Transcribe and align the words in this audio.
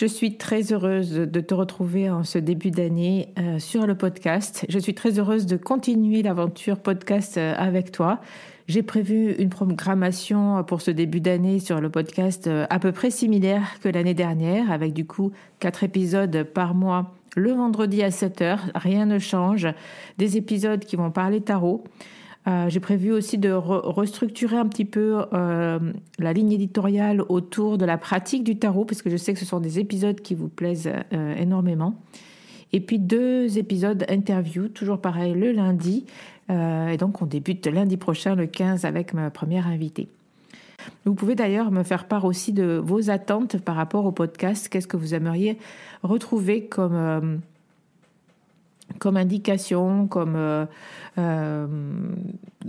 Je 0.00 0.06
suis 0.06 0.38
très 0.38 0.72
heureuse 0.72 1.10
de 1.12 1.40
te 1.40 1.52
retrouver 1.52 2.08
en 2.08 2.24
ce 2.24 2.38
début 2.38 2.70
d'année 2.70 3.34
euh, 3.38 3.58
sur 3.58 3.86
le 3.86 3.94
podcast. 3.94 4.64
Je 4.70 4.78
suis 4.78 4.94
très 4.94 5.18
heureuse 5.18 5.44
de 5.44 5.58
continuer 5.58 6.22
l'aventure 6.22 6.78
podcast 6.78 7.36
euh, 7.36 7.52
avec 7.58 7.92
toi. 7.92 8.18
J'ai 8.66 8.82
prévu 8.82 9.34
une 9.34 9.50
programmation 9.50 10.64
pour 10.64 10.80
ce 10.80 10.90
début 10.90 11.20
d'année 11.20 11.58
sur 11.58 11.82
le 11.82 11.90
podcast 11.90 12.48
à 12.70 12.78
peu 12.78 12.92
près 12.92 13.10
similaire 13.10 13.78
que 13.82 13.90
l'année 13.90 14.14
dernière, 14.14 14.72
avec 14.72 14.94
du 14.94 15.04
coup 15.04 15.32
quatre 15.58 15.84
épisodes 15.84 16.44
par 16.44 16.74
mois 16.74 17.12
le 17.36 17.52
vendredi 17.52 18.02
à 18.02 18.10
7 18.10 18.40
heures. 18.40 18.64
Rien 18.74 19.04
ne 19.04 19.18
change. 19.18 19.68
Des 20.16 20.38
épisodes 20.38 20.82
qui 20.82 20.96
vont 20.96 21.10
parler 21.10 21.42
tarot. 21.42 21.84
Euh, 22.50 22.68
j'ai 22.68 22.80
prévu 22.80 23.12
aussi 23.12 23.38
de 23.38 23.52
restructurer 23.52 24.56
un 24.56 24.66
petit 24.66 24.84
peu 24.84 25.24
euh, 25.32 25.78
la 26.18 26.32
ligne 26.32 26.52
éditoriale 26.52 27.22
autour 27.28 27.78
de 27.78 27.84
la 27.84 27.96
pratique 27.96 28.42
du 28.42 28.56
tarot, 28.56 28.84
parce 28.84 29.02
que 29.02 29.10
je 29.10 29.16
sais 29.16 29.32
que 29.32 29.38
ce 29.38 29.44
sont 29.44 29.60
des 29.60 29.78
épisodes 29.78 30.20
qui 30.20 30.34
vous 30.34 30.48
plaisent 30.48 30.90
euh, 31.12 31.36
énormément. 31.36 31.94
Et 32.72 32.80
puis 32.80 32.98
deux 32.98 33.58
épisodes 33.58 34.04
interview, 34.08 34.68
toujours 34.68 35.00
pareil, 35.00 35.34
le 35.34 35.52
lundi. 35.52 36.06
et 36.48 36.96
donc 36.98 37.20
on 37.20 37.26
débute 37.26 37.66
lundi 37.66 37.96
prochain, 37.96 38.36
le 38.36 38.46
15, 38.46 38.84
avec 38.84 39.12
ma 39.12 39.30
première 39.30 39.66
invitée. 39.66 40.08
Vous 41.04 41.14
pouvez 41.14 41.34
d'ailleurs 41.34 41.72
me 41.72 41.82
faire 41.82 42.06
part 42.06 42.24
aussi 42.24 42.52
de 42.52 42.80
vos 42.82 43.10
attentes 43.10 43.58
par 43.58 43.74
rapport 43.74 44.06
au 44.06 44.12
podcast. 44.12 44.68
Qu'est-ce 44.68 44.86
que 44.86 44.96
vous 44.96 45.14
aimeriez 45.14 45.58
retrouver 46.04 46.66
comme 46.66 47.40
comme 48.98 49.16
indication, 49.16 50.06
comme, 50.06 50.34
euh, 50.36 50.66
euh, 51.18 51.66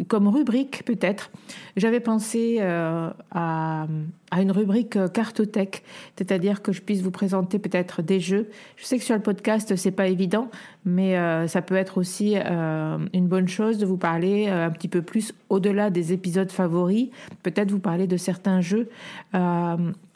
comme 0.08 0.28
rubrique 0.28 0.84
peut-être. 0.86 1.32
J'avais 1.76 2.00
pensé 2.00 2.58
euh, 2.59 3.09
à, 3.32 3.88
à, 4.32 4.42
une 4.42 4.52
rubrique 4.52 4.98
cartothèque, 5.14 5.84
c'est-à-dire 6.18 6.62
que 6.62 6.72
je 6.72 6.82
puisse 6.82 7.02
vous 7.02 7.12
présenter 7.12 7.59
peut-être 7.59 8.02
des 8.02 8.20
jeux. 8.20 8.50
Je 8.78 8.86
sais 8.86 8.98
que 8.98 9.04
sur 9.04 9.16
le 9.16 9.22
podcast 9.22 9.76
c'est 9.76 9.92
pas 9.92 10.08
évident, 10.08 10.50
mais 10.86 11.16
ça 11.48 11.62
peut 11.62 11.76
être 11.76 11.98
aussi 11.98 12.36
une 12.36 13.28
bonne 13.28 13.48
chose 13.48 13.78
de 13.78 13.86
vous 13.86 13.98
parler 13.98 14.48
un 14.48 14.72
petit 14.72 14.88
peu 14.88 15.02
plus 15.02 15.34
au-delà 15.50 15.90
des 15.90 16.14
épisodes 16.14 16.52
favoris. 16.52 17.09
Peut-être 17.44 17.72
vous 17.72 17.80
parler 17.80 18.08
de 18.08 18.18
certains 18.18 18.62
jeux 18.62 18.90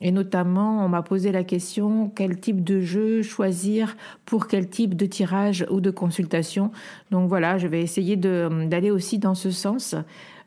et 0.05 0.11
notamment 0.11 0.85
on 0.85 0.87
m'a 0.87 1.01
posé 1.01 1.31
la 1.31 1.43
question 1.43 2.11
quel 2.15 2.39
type 2.39 2.63
de 2.63 2.79
jeu 2.79 3.23
choisir 3.23 3.97
pour 4.23 4.45
quel 4.45 4.69
type 4.69 4.95
de 4.95 5.07
tirage 5.07 5.65
ou 5.71 5.81
de 5.81 5.89
consultation. 5.89 6.71
Donc 7.09 7.27
voilà, 7.27 7.57
je 7.57 7.65
vais 7.67 7.81
essayer 7.81 8.15
d'aller 8.15 8.91
aussi 8.91 9.17
dans 9.17 9.33
ce 9.33 9.49
sens. 9.49 9.95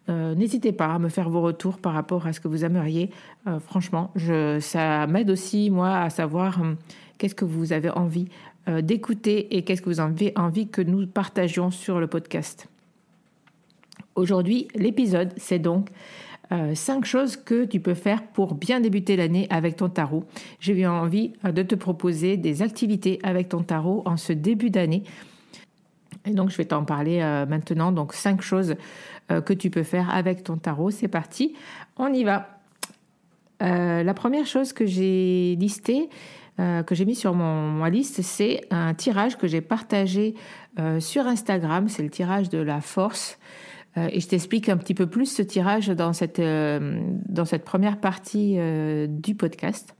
Euh, 0.08 0.36
n'hésitez 0.36 0.70
pas 0.70 0.94
à 0.94 1.00
me 1.00 1.08
faire 1.08 1.28
vos 1.28 1.41
retours 1.41 1.78
par 1.78 1.92
rapport 1.92 2.28
à 2.28 2.32
ce 2.32 2.38
que 2.38 2.46
vous 2.46 2.64
aimeriez. 2.64 3.10
Euh, 3.48 3.58
franchement, 3.58 4.12
ça 4.60 5.08
m'aide 5.08 5.28
aussi, 5.28 5.70
moi, 5.70 5.98
à 5.98 6.08
savoir 6.08 6.60
hum, 6.60 6.76
qu'est-ce 7.19 7.34
que 7.34 7.44
vous 7.44 7.72
avez 7.72 7.90
envie 7.90 8.28
euh, 8.69 8.80
d'écouter 8.80 9.56
et 9.56 9.64
qu'est-ce 9.64 9.82
que 9.82 9.90
vous 9.90 9.98
avez 9.98 10.32
envie 10.36 10.69
que 10.69 10.82
nous 10.82 11.04
partagions 11.08 11.72
sur 11.72 11.98
le 11.98 12.06
podcast. 12.06 12.69
Aujourd'hui, 14.18 14.68
l'épisode, 14.74 15.32
c'est 15.36 15.58
donc 15.58 15.88
cinq 16.74 17.04
choses 17.04 17.36
que 17.36 17.66
tu 17.66 17.78
peux 17.78 17.94
faire 17.94 18.22
pour 18.22 18.54
bien 18.54 18.80
débuter 18.80 19.16
l'année 19.16 19.46
avec 19.50 19.76
ton 19.76 19.90
tarot. 19.90 20.24
J'ai 20.60 20.72
eu 20.72 20.86
envie 20.86 21.34
de 21.44 21.62
te 21.62 21.74
proposer 21.74 22.38
des 22.38 22.62
activités 22.62 23.18
avec 23.22 23.50
ton 23.50 23.62
tarot 23.62 24.02
en 24.06 24.16
ce 24.16 24.32
début 24.32 24.70
d'année 24.70 25.02
et 26.28 26.32
donc, 26.32 26.50
je 26.50 26.56
vais 26.56 26.66
t'en 26.66 26.84
parler 26.84 27.20
euh, 27.20 27.46
maintenant. 27.46 27.93
Donc, 27.93 28.12
cinq 28.12 28.43
choses 28.43 28.75
euh, 29.31 29.40
que 29.40 29.52
tu 29.52 29.70
peux 29.70 29.82
faire 29.82 30.14
avec 30.14 30.44
ton 30.44 30.56
tarot. 30.56 30.90
C'est 30.90 31.08
parti, 31.08 31.54
on 31.96 32.12
y 32.12 32.25
va. 32.25 32.60
Euh, 33.62 34.02
la 34.02 34.14
première 34.14 34.46
chose 34.46 34.72
que 34.72 34.87
j'ai 34.87 35.56
listée, 35.58 36.08
que 36.58 36.96
j'ai 36.96 37.04
mis 37.04 37.14
sur 37.14 37.34
mon, 37.34 37.70
ma 37.70 37.88
liste, 37.88 38.20
c'est 38.22 38.62
un 38.72 38.93
tirage 38.93 39.38
que 39.38 39.46
j'ai 39.46 39.60
partagé 39.60 40.34
sur 40.98 41.25
Instagram. 41.28 41.88
C'est 41.88 42.02
le 42.02 42.10
tirage 42.10 42.48
de 42.48 42.58
la 42.58 42.81
force. 42.81 43.38
Et 44.10 44.20
je 44.20 44.28
t'explique 44.28 44.68
un 44.68 44.76
petit 44.76 44.94
peu 44.94 45.06
plus 45.06 45.26
ce 45.26 45.42
tirage 45.42 45.88
dans 45.88 46.12
cette, 46.12 46.40
dans 46.40 47.44
cette 47.44 47.64
première 47.64 48.00
partie 48.00 48.56
du 49.08 49.34
podcast. 49.34 49.94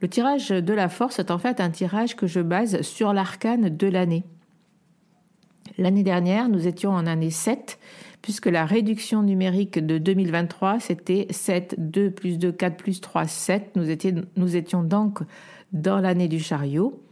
Le 0.00 0.08
tirage 0.08 0.48
de 0.48 0.72
la 0.72 0.88
force 0.88 1.18
est 1.18 1.30
en 1.30 1.38
fait 1.38 1.60
un 1.60 1.70
tirage 1.70 2.16
que 2.16 2.26
je 2.26 2.40
base 2.40 2.80
sur 2.82 3.12
l'arcane 3.12 3.68
de 3.68 3.86
l'année. 3.86 4.24
L'année 5.78 6.02
dernière, 6.02 6.48
nous 6.48 6.66
étions 6.66 6.90
en 6.90 7.06
année 7.06 7.30
7, 7.30 7.78
puisque 8.22 8.46
la 8.46 8.64
réduction 8.64 9.22
numérique 9.22 9.84
de 9.84 9.98
2023, 9.98 10.80
c'était 10.80 11.26
7, 11.30 11.74
2 11.78 12.10
plus 12.10 12.38
2, 12.38 12.52
4 12.52 12.76
plus 12.76 13.00
3, 13.00 13.26
7. 13.26 13.76
Nous 13.76 13.90
étions, 13.90 14.22
nous 14.36 14.56
étions 14.56 14.82
donc 14.82 15.20
dans 15.72 16.00
l'année 16.00 16.28
du 16.28 16.40
chariot. 16.40 17.02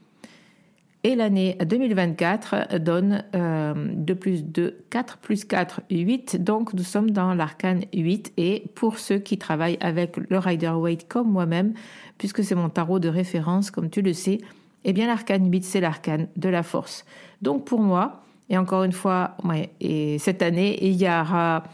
Et 1.05 1.15
l'année 1.15 1.57
2024 1.65 2.79
donne 2.81 3.23
2 3.33 4.15
plus 4.17 4.45
2, 4.45 4.85
4 4.91 5.19
plus 5.19 5.45
4, 5.45 5.83
8. 5.91 6.43
Donc 6.43 6.75
nous 6.75 6.83
sommes 6.83 7.13
dans 7.13 7.35
l'arcane 7.35 7.85
8. 7.95 8.33
Et 8.37 8.65
pour 8.75 8.99
ceux 8.99 9.19
qui 9.19 9.39
travaillent 9.39 9.79
avec 9.81 10.17
le 10.17 10.39
Rider 10.39 10.71
Waite 10.71 11.07
comme 11.07 11.31
moi-même, 11.31 11.75
puisque 12.19 12.43
c'est 12.43 12.57
mon 12.57 12.69
tarot 12.69 12.99
de 12.99 13.09
référence, 13.09 13.71
comme 13.71 13.91
tu 13.91 14.03
le 14.03 14.13
sais, 14.13 14.39
eh 14.85 14.93
bien 14.93 15.07
l'arcane 15.07 15.51
8, 15.51 15.65
c'est 15.65 15.81
l'arcane 15.81 16.29
de 16.37 16.49
la 16.49 16.65
force. 16.65 17.05
Donc 17.43 17.65
pour 17.65 17.81
moi, 17.81 18.25
et 18.51 18.59
encore 18.59 18.83
une 18.85 18.93
fois, 18.93 19.37
et 19.81 20.19
cette 20.19 20.43
année, 20.43 20.79
il 20.85 20.95
y 20.95 21.07
aura 21.07 21.65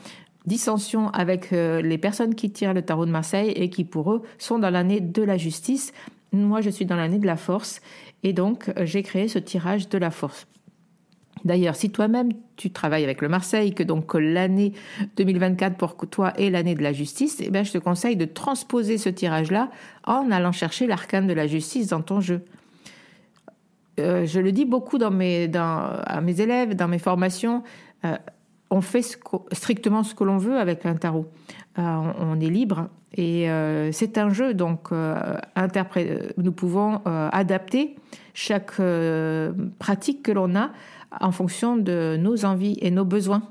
dissension 0.46 1.08
avec 1.10 1.52
euh, 1.52 1.80
les 1.80 1.96
personnes 1.96 2.34
qui 2.34 2.50
tirent 2.50 2.74
le 2.74 2.82
tarot 2.82 3.06
de 3.06 3.10
Marseille 3.10 3.50
et 3.50 3.70
qui 3.70 3.84
pour 3.84 4.12
eux 4.12 4.22
sont 4.38 4.58
dans 4.58 4.70
l'année 4.70 5.00
de 5.00 5.22
la 5.22 5.38
justice. 5.38 5.92
Moi, 6.32 6.60
je 6.60 6.68
suis 6.68 6.84
dans 6.84 6.96
l'année 6.96 7.18
de 7.18 7.26
la 7.26 7.36
force 7.36 7.80
et 8.24 8.32
donc 8.32 8.70
euh, 8.70 8.84
j'ai 8.84 9.04
créé 9.04 9.28
ce 9.28 9.38
tirage 9.38 9.88
de 9.88 9.98
la 9.98 10.10
force. 10.10 10.48
D'ailleurs, 11.44 11.76
si 11.76 11.90
toi-même 11.90 12.30
tu 12.56 12.70
travailles 12.70 13.04
avec 13.04 13.20
le 13.20 13.28
Marseille, 13.28 13.74
que 13.74 13.82
donc 13.82 14.14
l'année 14.14 14.72
2024 15.16 15.76
pour 15.76 15.94
toi 16.08 16.32
est 16.38 16.48
l'année 16.48 16.74
de 16.74 16.82
la 16.82 16.94
justice, 16.94 17.36
eh 17.40 17.50
bien, 17.50 17.62
je 17.62 17.72
te 17.72 17.78
conseille 17.78 18.16
de 18.16 18.24
transposer 18.24 18.96
ce 18.96 19.10
tirage-là 19.10 19.70
en 20.04 20.30
allant 20.30 20.52
chercher 20.52 20.86
l'arcane 20.86 21.26
de 21.26 21.34
la 21.34 21.46
justice 21.46 21.88
dans 21.88 22.00
ton 22.00 22.20
jeu. 22.20 22.42
Euh, 24.00 24.24
je 24.24 24.40
le 24.40 24.52
dis 24.52 24.64
beaucoup 24.64 24.98
à 25.02 25.10
mes 25.10 25.50
élèves, 26.40 26.74
dans 26.74 26.88
mes 26.88 26.98
formations 26.98 27.62
on 28.70 28.80
fait 28.80 29.02
strictement 29.52 30.02
ce 30.02 30.14
que 30.14 30.24
l'on 30.24 30.38
veut 30.38 30.58
avec 30.58 30.86
un 30.86 30.94
tarot. 30.94 31.26
Euh, 31.78 31.82
on, 32.20 32.40
est 32.40 32.50
libre 32.50 32.88
et 33.14 33.50
euh, 33.50 33.90
c'est 33.92 34.16
un 34.16 34.30
jeu, 34.30 34.54
donc 34.54 34.92
euh, 34.92 35.36
nous 36.36 36.52
pouvons 36.52 37.00
adapter 37.04 37.96
chaque 38.32 38.80
pratique 39.78 40.22
que 40.22 40.32
l'on 40.32 40.54
a 40.56 40.70
en 41.20 41.32
fonction 41.32 41.76
de 41.76 42.16
nos 42.18 42.44
envies 42.44 42.78
et 42.80 42.90
nos 42.90 43.04
besoins. 43.04 43.42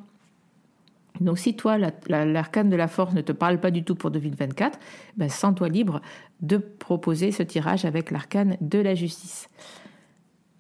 Donc 1.22 1.38
si 1.38 1.56
toi, 1.56 1.78
l'arcane 2.08 2.70
de 2.70 2.76
la 2.76 2.88
force 2.88 3.14
ne 3.14 3.22
te 3.22 3.32
parle 3.32 3.60
pas 3.60 3.72
du 3.72 3.84
tout 3.84 3.96
pour 3.96 4.12
2024, 4.12 4.80
ben, 5.16 5.30
sens-toi 5.30 5.70
libre 5.70 6.02
de 6.42 6.58
proposer 6.58 7.32
ce 7.32 7.44
tirage 7.44 7.86
avec 7.86 8.12
l'arcane 8.12 8.58
de 8.62 8.80
la 8.80 8.96
justice. 8.96 9.48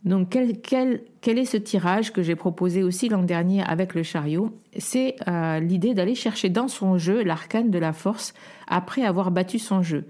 Donc 0.05 0.29
quel, 0.29 1.39
est 1.39 1.45
ce 1.45 1.57
tirage 1.57 2.11
que 2.11 2.21
j'ai 2.21 2.35
proposé 2.35 2.83
aussi 2.83 3.07
l'an 3.07 3.23
dernier 3.23 3.63
avec 3.63 3.95
le 3.95 4.03
chariot? 4.03 4.51
C'est 4.77 5.15
euh, 5.27 5.59
l'idée 5.59 5.93
d'aller 5.93 6.15
chercher 6.15 6.49
dans 6.49 6.67
son 6.67 6.97
jeu 6.97 7.23
l'arcane 7.23 7.71
de 7.71 7.79
la 7.79 7.93
force 7.93 8.33
après 8.67 9.03
avoir 9.03 9.31
battu 9.31 9.59
son 9.59 9.81
jeu. 9.81 10.05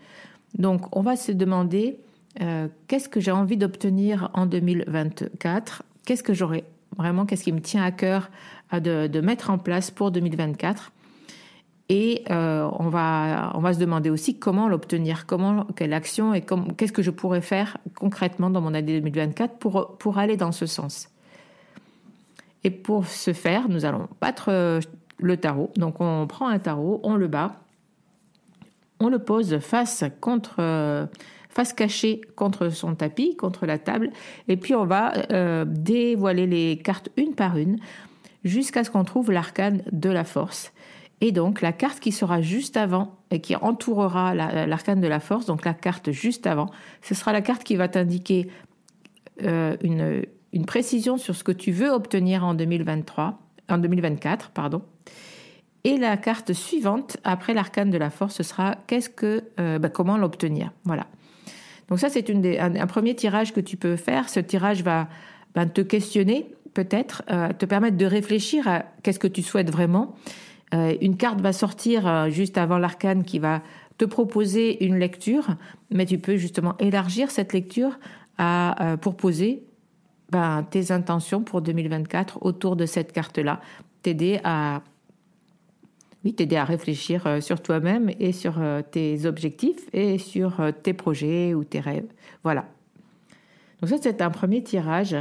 Donc 0.58 0.96
on 0.96 1.02
va 1.02 1.16
se 1.16 1.32
demander 1.32 2.00
euh, 2.42 2.68
qu'est-ce 2.88 3.08
que 3.08 3.20
j'ai 3.20 3.32
envie 3.32 3.58
d'obtenir 3.58 4.32
en 4.34 4.48
2024 4.48 5.84
Qu'est-ce 6.06 6.24
que 6.24 6.34
j'aurais 6.34 6.64
vraiment, 6.98 7.26
qu'est-ce 7.26 7.44
qui 7.44 7.54
me 7.54 7.62
tient 7.62 7.84
à 7.84 7.92
cœur 7.92 8.30
de 8.74 9.22
mettre 9.22 9.52
en 9.52 9.60
place 9.60 9.92
pour 9.92 10.10
2024 10.10 10.92
et 11.90 12.24
euh, 12.32 12.70
on, 12.80 12.90
va, 12.90 13.74
se 13.74 13.80
demander 13.80 14.10
aussi 14.10 14.40
comment 14.40 14.70
l'obtenir, 14.70 15.26
comment, 15.26 15.66
quelle 15.76 15.94
action 15.94 16.34
et 16.34 16.42
qu'est-ce 16.78 16.94
que 16.94 17.02
je 17.02 17.12
pourrais 17.12 17.42
faire 17.42 17.78
concrètement 17.96 18.50
dans 18.50 18.62
mon 18.62 18.74
année 18.74 19.02
2024 19.02 19.58
pour, 19.58 19.98
pour 19.98 20.18
aller 20.18 20.38
dans 20.38 20.54
ce 20.54 20.66
sens. 20.66 21.10
Et 22.64 22.70
pour 22.70 23.06
ce 23.08 23.34
faire, 23.34 23.68
nous 23.68 23.84
allons 23.84 24.08
battre 24.22 24.46
euh, 24.50 24.80
le 25.18 25.36
tarot. 25.36 25.72
Donc 25.76 26.00
on 26.00 26.26
prend 26.26 26.48
un 26.48 26.60
tarot, 26.60 27.02
on 27.04 27.16
le 27.16 27.28
bat, 27.28 27.60
on 29.02 29.10
le 29.10 29.20
pose 29.20 29.60
face 29.60 30.06
contre 30.22 30.56
euh, 30.60 31.06
face 31.50 31.74
cachée 31.74 32.22
contre 32.38 32.70
son 32.70 32.96
tapis, 32.96 33.36
contre 33.36 33.66
la 33.66 33.78
table, 33.78 34.10
et 34.48 34.56
puis 34.58 34.74
on 34.74 34.86
va 34.86 35.14
dévoiler 35.66 36.48
les 36.48 36.80
cartes 36.80 37.10
une 37.16 37.36
par 37.36 37.58
une 37.58 37.78
jusqu'à 38.44 38.84
ce 38.84 38.90
qu'on 38.90 39.04
trouve 39.04 39.32
l'arcane 39.32 39.84
de 39.92 40.10
la 40.10 40.24
force. 40.24 40.74
Et 41.22 41.32
donc 41.32 41.62
la 41.62 41.72
carte 41.72 42.00
qui 42.00 42.12
sera 42.12 42.42
juste 42.42 42.76
avant 42.78 43.16
et 43.32 43.40
qui 43.40 43.56
entourera 43.56 44.36
l'arcane 44.36 45.00
de 45.00 45.08
la 45.08 45.20
force, 45.20 45.46
donc 45.46 45.66
la 45.66 45.74
carte 45.74 46.12
juste 46.12 46.48
avant, 46.48 46.70
ce 47.02 47.16
sera 47.16 47.32
la 47.32 47.42
carte 47.42 47.64
qui 47.64 47.76
va 47.76 47.88
t'indiquer 47.88 48.50
euh, 49.44 49.78
une, 49.82 50.24
une, 50.52 50.66
précision 50.66 51.18
sur 51.18 51.36
ce 51.36 51.44
que 51.44 51.52
tu 51.52 51.72
veux 51.72 51.90
obtenir 51.90 52.44
en 52.44 52.54
2023, 52.54 53.40
en 53.70 53.78
2024, 53.78 54.52
pardon. 54.52 54.82
Et 55.86 55.98
la 55.98 56.18
carte 56.18 56.54
suivante 56.54 57.18
après 57.24 57.54
l'arcane 57.54 57.90
de 57.90 57.98
la 57.98 58.10
force, 58.10 58.36
ce 58.36 58.44
sera 58.44 58.78
qu'est-ce 58.88 59.10
que, 59.10 59.44
euh, 59.60 59.80
bah, 59.80 59.90
comment 59.90 60.18
l'obtenir. 60.18 60.72
Voilà. 60.84 61.08
Donc 61.90 62.00
ça 62.00 62.10
c'est 62.10 62.30
un, 62.30 62.88
premier 62.88 63.16
tirage 63.16 63.54
que 63.54 63.60
tu 63.60 63.78
peux 63.78 63.96
faire. 63.96 64.30
Ce 64.30 64.40
tirage 64.40 64.84
va 64.84 65.08
te 65.74 65.82
questionner 65.82 66.48
peut-être, 66.74 67.24
euh, 67.32 67.50
te 67.54 67.66
permettre 67.66 67.98
de 67.98 68.06
réfléchir 68.06 68.68
à 68.68 68.84
qu'est-ce 69.04 69.20
que 69.20 69.28
tu 69.28 69.42
souhaites 69.42 69.70
vraiment 69.70 70.16
une 70.74 71.18
carte 71.18 71.40
va 71.40 71.54
sortir 71.54 72.08
euh, 72.08 72.30
juste 72.30 72.58
avant 72.58 72.78
l'arcane 72.78 73.24
qui 73.24 73.40
va 73.40 73.62
te 73.98 74.06
proposer 74.06 74.84
une 74.84 74.98
lecture, 74.98 75.56
mais 75.92 76.06
tu 76.06 76.18
peux 76.18 76.36
justement 76.36 76.76
élargir 76.80 77.30
cette 77.30 77.54
lecture 77.54 78.00
à, 78.40 78.94
euh, 78.94 78.98
pour 78.98 79.16
poser 79.16 79.64
ben, 80.32 80.64
tes 80.64 80.92
intentions 80.92 81.44
pour 81.44 81.62
2024 81.62 82.40
autour 82.42 82.76
de 82.76 82.88
cette 82.88 83.12
carte-là, 83.12 83.62
t'aider 84.02 84.40
à 84.44 84.82
oui, 86.26 86.34
t'aider 86.34 86.56
à 86.56 86.64
réfléchir 86.64 87.44
sur 87.44 87.62
toi-même 87.62 88.10
et 88.18 88.32
sur 88.32 88.54
tes 88.92 89.26
objectifs 89.26 89.90
et 89.92 90.18
sur 90.18 90.54
tes 90.82 90.94
projets 90.94 91.54
ou 91.54 91.66
tes 91.66 91.82
rêves. 91.82 92.08
Voilà. 92.44 92.66
Donc 93.82 93.90
ça, 93.90 93.98
c'est 94.02 94.22
un 94.22 94.30
premier 94.30 94.64
tirage 94.64 95.18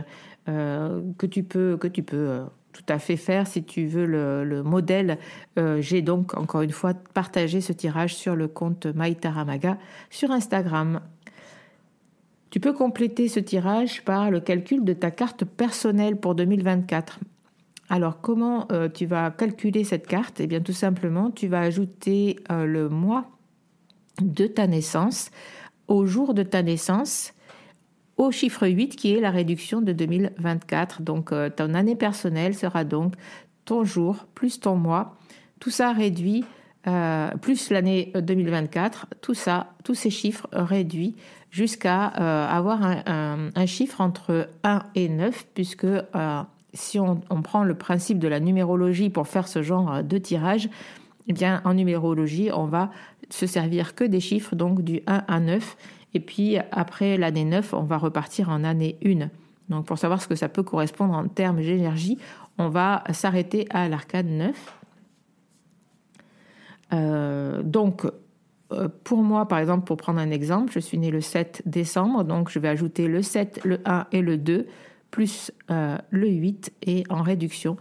que 0.47 1.27
tu 1.27 1.43
peux 1.43 1.77
que 1.77 1.89
tu 1.89 2.05
peux 2.05 2.43
tout 2.73 2.85
à 2.89 2.99
fait 2.99 3.17
faire 3.17 3.47
si 3.47 3.63
tu 3.63 3.87
veux 3.87 4.07
le, 4.07 4.63
modèle. 4.63 5.19
Euh, 5.59 5.81
j'ai 5.81 6.03
donc 6.03 6.37
encore 6.37 6.63
une 6.63 6.73
fois 6.73 6.95
partagé 6.95 7.61
ce 7.61 7.73
tirage 7.73 8.15
sur 8.15 8.35
le 8.35 8.49
compte 8.49 8.87
Maïtaramaga 8.87 9.79
sur 10.11 10.31
Instagram. 10.31 11.01
Tu 12.51 12.61
peux 12.61 12.73
compléter 12.73 13.29
ce 13.29 13.41
tirage 13.41 14.05
par 14.05 14.31
le 14.31 14.41
calcul 14.41 14.85
de 14.85 14.93
ta 14.93 15.11
carte 15.11 15.45
personnelle 15.45 16.17
pour 16.17 16.35
2024. 16.35 17.21
Alors 17.89 18.21
comment 18.21 18.67
euh, 18.73 18.89
tu 18.89 19.07
vas 19.07 19.31
calculer 19.31 19.85
cette 19.85 20.07
carte? 20.07 20.41
Eh 20.41 20.47
bien 20.47 20.61
tout 20.61 20.73
simplement, 20.73 21.31
tu 21.31 21.49
vas 21.49 21.61
ajouter 21.61 22.37
euh, 22.51 22.65
le 22.65 22.89
mois 22.89 23.27
de 24.21 24.47
ta 24.47 24.67
naissance 24.67 25.31
au 25.89 26.07
jour 26.07 26.35
de 26.35 26.43
ta 26.43 26.63
naissance 26.63 27.35
au 28.27 28.31
chiffre 28.31 28.67
8 28.67 28.97
qui 28.97 29.15
est 29.15 29.21
la 29.21 29.31
réduction 29.31 29.81
de 29.81 29.93
2024. 29.93 31.03
Donc 31.03 31.33
euh, 31.33 31.51
ton 31.51 31.75
année 31.75 31.97
personnelle 31.97 32.55
sera 32.55 32.85
donc 32.85 33.15
ton 33.65 33.85
jour 33.85 34.27
plus 34.35 34.61
ton 34.61 34.77
mois. 34.77 35.17
Tout 35.61 35.71
ça 35.71 35.93
réduit, 35.93 36.45
euh, 36.87 37.31
plus 37.41 37.71
l'année 37.71 38.13
2024, 38.15 39.07
tout 39.21 39.35
ça, 39.35 39.75
tous 39.85 39.95
ces 39.95 40.11
chiffres 40.11 40.49
réduits 40.53 41.15
jusqu'à 41.51 42.13
euh, 42.19 42.47
avoir 42.49 42.83
un, 42.83 43.67
chiffre 43.67 44.01
entre 44.01 44.49
1 44.65 44.83
et 44.95 45.09
9, 45.09 45.47
puisque 45.55 45.87
si 46.73 46.99
on, 46.99 47.21
on, 47.29 47.43
prend 47.43 47.63
le 47.63 47.75
principe 47.75 48.19
de 48.19 48.27
la 48.27 48.41
numérologie 48.41 49.11
pour 49.11 49.29
faire 49.29 49.47
ce 49.47 49.63
genre 49.63 50.03
de 50.03 50.19
tirage, 50.19 50.71
eh 51.29 51.33
bien 51.33 51.61
en 51.65 51.75
numérologie, 51.75 52.51
on 52.53 52.65
va 52.65 52.91
se 53.31 53.47
servir 53.47 53.95
que 53.95 54.05
des 54.05 54.21
chiffres, 54.21 54.57
donc 54.57 54.83
du 54.83 55.03
1 55.07 55.25
à 55.29 55.41
9. 55.41 55.77
Et 56.15 56.21
puis 56.21 56.59
après 56.71 57.17
l'année 57.17 57.45
9, 57.45 57.75
on 57.75 57.83
va 57.83 57.99
repartir 57.99 58.51
en 58.51 58.65
année 58.65 58.99
1. 59.05 59.29
Donc 59.69 59.87
pour 59.87 59.99
savoir 59.99 60.21
ce 60.21 60.29
que 60.29 60.35
ça 60.35 60.49
peut 60.49 60.63
correspondre 60.63 61.15
en 61.15 61.29
termes 61.29 61.61
d'énergie, 61.61 62.19
on 62.59 62.69
va 62.69 63.05
s'arrêter 63.13 63.67
à 63.71 63.89
l'arcade 63.89 64.27
9. 64.27 64.79
Euh, 66.93 67.63
donc 67.63 68.05
euh, 68.73 68.89
pour 69.05 69.23
moi, 69.23 69.49
par 69.49 69.59
exemple, 69.59 69.85
pour 69.85 69.97
prendre 69.97 70.21
un 70.21 70.31
exemple, 70.31 70.73
je 70.73 70.81
suis 70.81 70.99
né 70.99 71.11
le 71.11 71.21
7 71.21 71.63
décembre, 71.67 72.25
donc 72.25 72.51
je 72.51 72.59
vais 72.59 72.69
ajouter 72.69 73.09
le 73.09 73.23
7, 73.23 73.61
le 73.65 73.81
1 73.85 74.07
et 74.13 74.21
le 74.21 74.37
2, 74.37 74.67
plus 75.11 75.53
euh, 75.71 75.97
le 76.11 76.29
8, 76.29 76.73
et 76.87 77.05
en 77.09 77.23
réduction, 77.23 77.77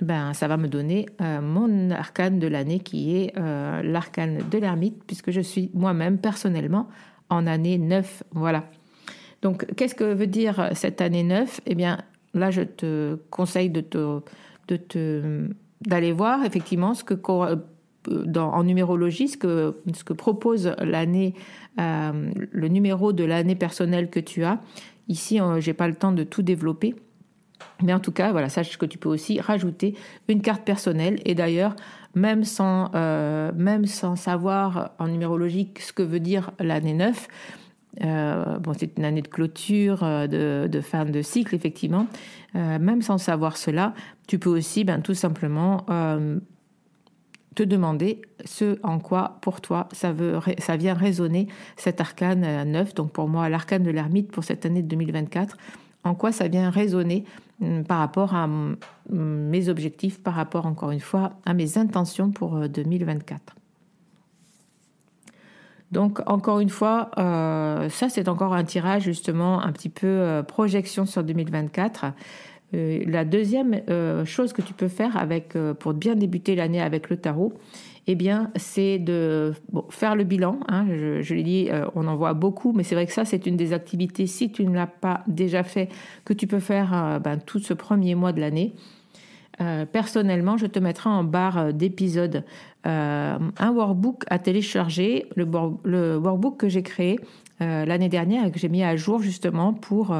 ben, 0.00 0.34
ça 0.34 0.48
va 0.48 0.56
me 0.56 0.68
donner 0.68 1.06
mon 1.20 1.90
arcane 1.90 2.38
de 2.38 2.48
l'année 2.48 2.80
qui 2.80 3.16
est 3.16 3.32
l'arcane 3.36 4.38
de 4.50 4.58
l'ermite, 4.58 5.02
puisque 5.06 5.30
je 5.30 5.40
suis 5.40 5.70
moi-même 5.72 6.18
personnellement 6.18 6.88
en 7.30 7.46
année 7.46 7.78
9. 7.78 8.24
Voilà. 8.32 8.64
Donc, 9.42 9.66
qu'est-ce 9.76 9.94
que 9.94 10.04
veut 10.04 10.26
dire 10.26 10.70
cette 10.74 11.00
année 11.00 11.22
9 11.22 11.60
Eh 11.66 11.74
bien, 11.74 11.98
là, 12.32 12.50
je 12.50 12.62
te 12.62 13.16
conseille 13.30 13.70
de 13.70 13.80
te, 13.80 15.48
d'aller 15.82 16.12
voir 16.12 16.44
effectivement 16.44 16.94
ce 16.94 17.04
que 17.04 17.14
dans, 18.08 18.52
en 18.52 18.64
numérologie, 18.64 19.28
ce 19.28 19.36
que, 19.36 19.76
ce 19.94 20.04
que 20.04 20.12
propose 20.12 20.74
l'année, 20.78 21.34
euh, 21.80 22.30
le 22.50 22.68
numéro 22.68 23.12
de 23.12 23.24
l'année 23.24 23.54
personnelle 23.54 24.10
que 24.10 24.20
tu 24.20 24.44
as. 24.44 24.60
Ici, 25.08 25.40
euh, 25.40 25.60
j'ai 25.60 25.74
pas 25.74 25.88
le 25.88 25.94
temps 25.94 26.12
de 26.12 26.24
tout 26.24 26.42
développer. 26.42 26.94
Mais 27.82 27.92
en 27.92 28.00
tout 28.00 28.12
cas, 28.12 28.32
voilà, 28.32 28.48
sache 28.48 28.76
que 28.76 28.86
tu 28.86 28.98
peux 28.98 29.08
aussi 29.08 29.40
rajouter 29.40 29.94
une 30.28 30.42
carte 30.42 30.64
personnelle. 30.64 31.20
Et 31.24 31.34
d'ailleurs, 31.34 31.76
même 32.14 32.44
sans, 32.44 32.90
euh, 32.94 33.52
même 33.56 33.86
sans 33.86 34.16
savoir 34.16 34.92
en 34.98 35.08
numérologie 35.08 35.70
ce 35.78 35.92
que 35.92 36.02
veut 36.02 36.20
dire 36.20 36.50
l'année 36.58 36.94
9, 36.94 37.28
bon, 38.60 38.72
c'est 38.76 38.98
une 38.98 39.04
année 39.04 39.22
de 39.22 39.28
clôture, 39.28 40.00
de, 40.00 40.68
de, 40.70 40.80
fin 40.80 41.04
de 41.04 41.22
cycle, 41.22 41.54
effectivement. 41.54 42.08
même 42.54 43.02
sans 43.02 43.18
savoir 43.18 43.56
cela, 43.56 43.94
tu 44.26 44.40
peux 44.40 44.50
aussi 44.50 44.82
ben, 44.82 45.00
tout 45.00 45.14
simplement 45.14 45.86
te 47.54 47.62
demander 47.62 48.22
ce 48.44 48.78
en 48.82 48.98
quoi, 48.98 49.38
pour 49.40 49.60
toi, 49.60 49.88
ça, 49.92 50.12
veut, 50.12 50.38
ça 50.58 50.76
vient 50.76 50.94
résonner 50.94 51.48
cet 51.76 52.00
arcane 52.00 52.70
9. 52.70 52.94
Donc 52.94 53.12
pour 53.12 53.28
moi, 53.28 53.48
l'arcane 53.48 53.82
de 53.82 53.90
l'ermite 53.90 54.30
pour 54.30 54.44
cette 54.44 54.66
année 54.66 54.82
de 54.82 54.88
2024, 54.88 55.56
en 56.04 56.14
quoi 56.14 56.32
ça 56.32 56.48
vient 56.48 56.70
résonner 56.70 57.24
hum, 57.60 57.84
par 57.84 57.98
rapport 57.98 58.34
à 58.34 58.48
mes 59.10 59.68
objectifs, 59.68 60.22
par 60.22 60.34
rapport 60.34 60.66
encore 60.66 60.90
une 60.90 61.00
fois 61.00 61.32
à 61.44 61.54
mes 61.54 61.78
intentions 61.78 62.30
pour 62.30 62.68
2024. 62.68 63.40
Euh, 63.40 63.60
Donc 65.92 66.20
encore 66.26 66.60
une 66.60 66.68
fois, 66.68 67.10
euh, 67.18 67.88
ça 67.88 68.08
c'est 68.08 68.28
encore 68.28 68.54
un 68.54 68.64
tirage 68.64 69.04
justement 69.04 69.62
un 69.62 69.72
petit 69.72 69.88
peu 69.88 70.06
euh, 70.06 70.42
projection 70.42 71.06
sur 71.06 71.24
2024. 71.24 72.06
la 72.72 73.24
deuxième 73.24 73.82
chose 74.24 74.52
que 74.52 74.60
tu 74.60 74.74
peux 74.74 74.88
faire 74.88 75.16
avec, 75.16 75.56
pour 75.78 75.94
bien 75.94 76.16
débuter 76.16 76.56
l'année 76.56 76.82
avec 76.82 77.08
le 77.08 77.16
tarot, 77.16 77.52
eh 78.06 78.14
bien, 78.14 78.50
c'est 78.56 78.98
de 78.98 79.52
faire 79.90 80.14
le 80.14 80.24
bilan. 80.24 80.60
Hein. 80.68 80.86
je, 80.88 81.34
l'ai 81.34 81.42
dit, 81.42 81.68
euh, 81.70 81.86
on 81.94 82.06
en 82.06 82.16
voit 82.16 82.34
beaucoup, 82.34 82.72
mais 82.72 82.82
c'est 82.82 82.94
vrai 82.94 83.06
que 83.06 83.12
ça, 83.12 83.24
c'est 83.24 83.46
une 83.46 83.56
des 83.56 83.72
activités, 83.72 84.26
si 84.26 84.52
tu 84.52 84.64
ne 84.66 84.74
l'as 84.74 84.86
pas 84.86 85.22
déjà 85.26 85.62
fait, 85.62 85.88
que 86.24 86.32
tu 86.32 86.46
peux 86.46 86.60
faire 86.60 86.92
euh, 86.94 87.18
ben, 87.18 87.38
tout 87.38 87.58
ce 87.58 87.72
premier 87.72 88.14
mois 88.14 88.32
de 88.32 88.40
l'année. 88.40 88.74
Euh, 89.60 89.86
personnellement, 89.86 90.56
je 90.56 90.66
te 90.66 90.78
mettrai 90.78 91.08
en 91.08 91.24
barre 91.24 91.72
d'épisodes 91.72 92.44
un 92.86 93.70
workbook 93.70 94.24
à 94.28 94.38
télécharger, 94.38 95.24
le, 95.36 95.48
le 95.84 96.18
workbook 96.18 96.58
que 96.58 96.68
j'ai 96.68 96.82
créé 96.82 97.18
l'année 97.60 98.10
dernière 98.10 98.44
et 98.44 98.50
que 98.50 98.58
j'ai 98.58 98.68
mis 98.68 98.82
à 98.82 98.94
jour 98.96 99.22
justement 99.22 99.72
pour 99.72 100.14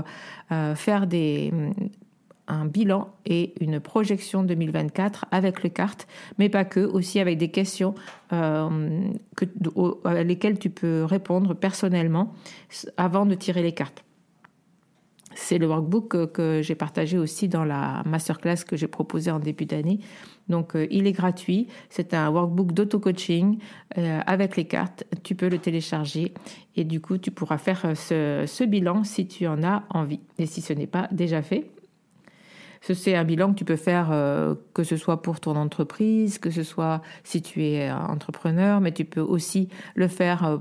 faire 0.74 1.06
des, 1.06 1.52
un 2.48 2.66
bilan 2.66 3.14
et 3.24 3.54
une 3.60 3.80
projection 3.80 4.42
2024 4.42 5.26
avec 5.30 5.62
les 5.62 5.70
cartes, 5.70 6.06
mais 6.38 6.48
pas 6.48 6.64
que, 6.64 6.80
aussi 6.80 7.20
avec 7.20 7.38
des 7.38 7.50
questions 7.50 7.94
euh, 8.32 9.08
que, 9.36 9.46
à 10.04 10.22
lesquelles 10.22 10.58
tu 10.58 10.70
peux 10.70 11.04
répondre 11.04 11.54
personnellement 11.54 12.34
avant 12.96 13.26
de 13.26 13.34
tirer 13.34 13.62
les 13.62 13.72
cartes. 13.72 14.04
C'est 15.36 15.58
le 15.58 15.66
workbook 15.66 16.32
que, 16.32 16.60
j'ai 16.62 16.76
partagé 16.76 17.18
aussi 17.18 17.48
dans 17.48 17.64
la 17.64 18.02
masterclass 18.06 18.58
que 18.66 18.76
j'ai 18.76 18.86
proposée 18.86 19.32
en 19.32 19.40
début 19.40 19.66
d'année. 19.66 19.98
Donc 20.48 20.76
euh, 20.76 20.86
il 20.90 21.06
est 21.06 21.12
gratuit, 21.12 21.66
c'est 21.88 22.14
un 22.14 22.30
workbook 22.30 22.72
d'auto-coaching 22.72 23.58
euh, 23.98 24.20
avec 24.26 24.56
les 24.56 24.66
cartes, 24.66 25.04
tu 25.22 25.34
peux 25.34 25.48
le 25.48 25.58
télécharger 25.58 26.34
et 26.76 26.84
du 26.84 27.00
coup 27.00 27.16
tu 27.16 27.30
pourras 27.30 27.58
faire 27.58 27.96
ce, 27.96 28.44
ce 28.46 28.64
bilan 28.64 29.02
si 29.04 29.26
tu 29.26 29.46
en 29.46 29.62
as 29.62 29.84
envie 29.88 30.20
et 30.38 30.46
si 30.46 30.60
ce 30.60 30.74
n'est 30.74 30.86
pas 30.86 31.08
déjà 31.10 31.40
fait. 31.40 31.73
C'est 32.92 33.14
un 33.14 33.24
bilan 33.24 33.52
que 33.52 33.58
tu 33.58 33.64
peux 33.64 33.76
faire, 33.76 34.10
euh, 34.12 34.54
que 34.74 34.84
ce 34.84 34.98
soit 34.98 35.22
pour 35.22 35.40
ton 35.40 35.56
entreprise, 35.56 36.38
que 36.38 36.50
ce 36.50 36.62
soit 36.62 37.00
si 37.22 37.40
tu 37.40 37.64
es 37.64 37.88
euh, 37.88 37.96
entrepreneur, 37.96 38.80
mais 38.80 38.92
tu 38.92 39.06
peux 39.06 39.22
aussi 39.22 39.70
le 39.94 40.06
faire 40.06 40.44
euh, 40.44 40.58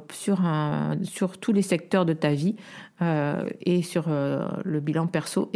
sur, 1.05 1.37
tous 1.37 1.51
les 1.51 1.61
secteurs 1.61 2.05
de 2.05 2.13
ta 2.13 2.33
vie 2.33 2.55
et 3.65 3.81
sur 3.81 4.05
le 4.07 4.79
bilan 4.79 5.07
perso, 5.07 5.51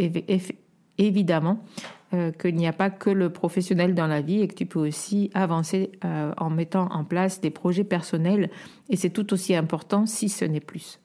évidemment. 0.98 1.64
qu'il 2.38 2.56
n'y 2.56 2.66
a 2.66 2.74
pas 2.74 2.90
que 2.90 3.08
le 3.08 3.30
professionnel 3.30 3.94
dans 3.94 4.06
la 4.06 4.20
vie 4.20 4.42
et 4.42 4.48
que 4.48 4.54
tu 4.54 4.66
peux 4.66 4.80
aussi 4.80 5.30
avancer 5.32 5.92
en 6.02 6.50
mettant 6.50 6.88
en 6.90 7.04
place 7.04 7.40
des 7.40 7.50
projets 7.50 7.84
personnels 7.84 8.50
et 8.90 8.96
c'est 8.96 9.10
tout 9.10 9.32
aussi 9.32 9.54
important 9.54 10.04
si 10.04 10.28
ce 10.28 10.44
n'est 10.44 10.60
plus. 10.60 10.98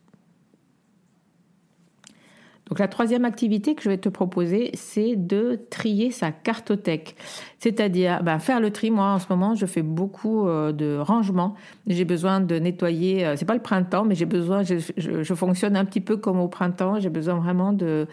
Donc 2.69 2.79
la 2.79 2.87
troisième 2.87 3.25
activité 3.25 3.75
que 3.75 3.83
je 3.83 3.89
vais 3.89 3.97
te 3.97 4.09
proposer, 4.09 4.71
c'est 4.73 5.15
de 5.15 5.59
trier 5.69 6.11
sa 6.11 6.31
cartothèque. 6.31 7.15
C'est-à-dire 7.59 8.23
bah, 8.23 8.39
faire 8.39 8.59
le 8.61 8.71
tri. 8.71 8.89
Moi, 8.89 9.05
en 9.05 9.19
ce 9.19 9.25
moment, 9.29 9.53
je 9.53 9.65
fais 9.65 9.81
beaucoup 9.81 10.47
euh, 10.47 10.71
de 10.71 10.97
rangement. 10.97 11.55
J'ai 11.87 12.05
besoin 12.05 12.39
de 12.39 12.55
nettoyer. 12.55 13.25
Euh, 13.25 13.35
c'est 13.35 13.45
pas 13.45 13.53
le 13.53 13.61
printemps, 13.61 14.05
mais 14.05 14.15
j'ai 14.15 14.25
besoin. 14.25 14.63
Je, 14.63 15.33
fonctionne 15.33 15.75
un 15.75 15.83
petit 15.83 16.01
peu 16.01 16.15
comme 16.15 16.39
au 16.39 16.47
printemps. 16.47 16.99
J'ai 16.99 17.09
besoin 17.09 17.35
vraiment 17.35 17.73
de, 17.73 18.07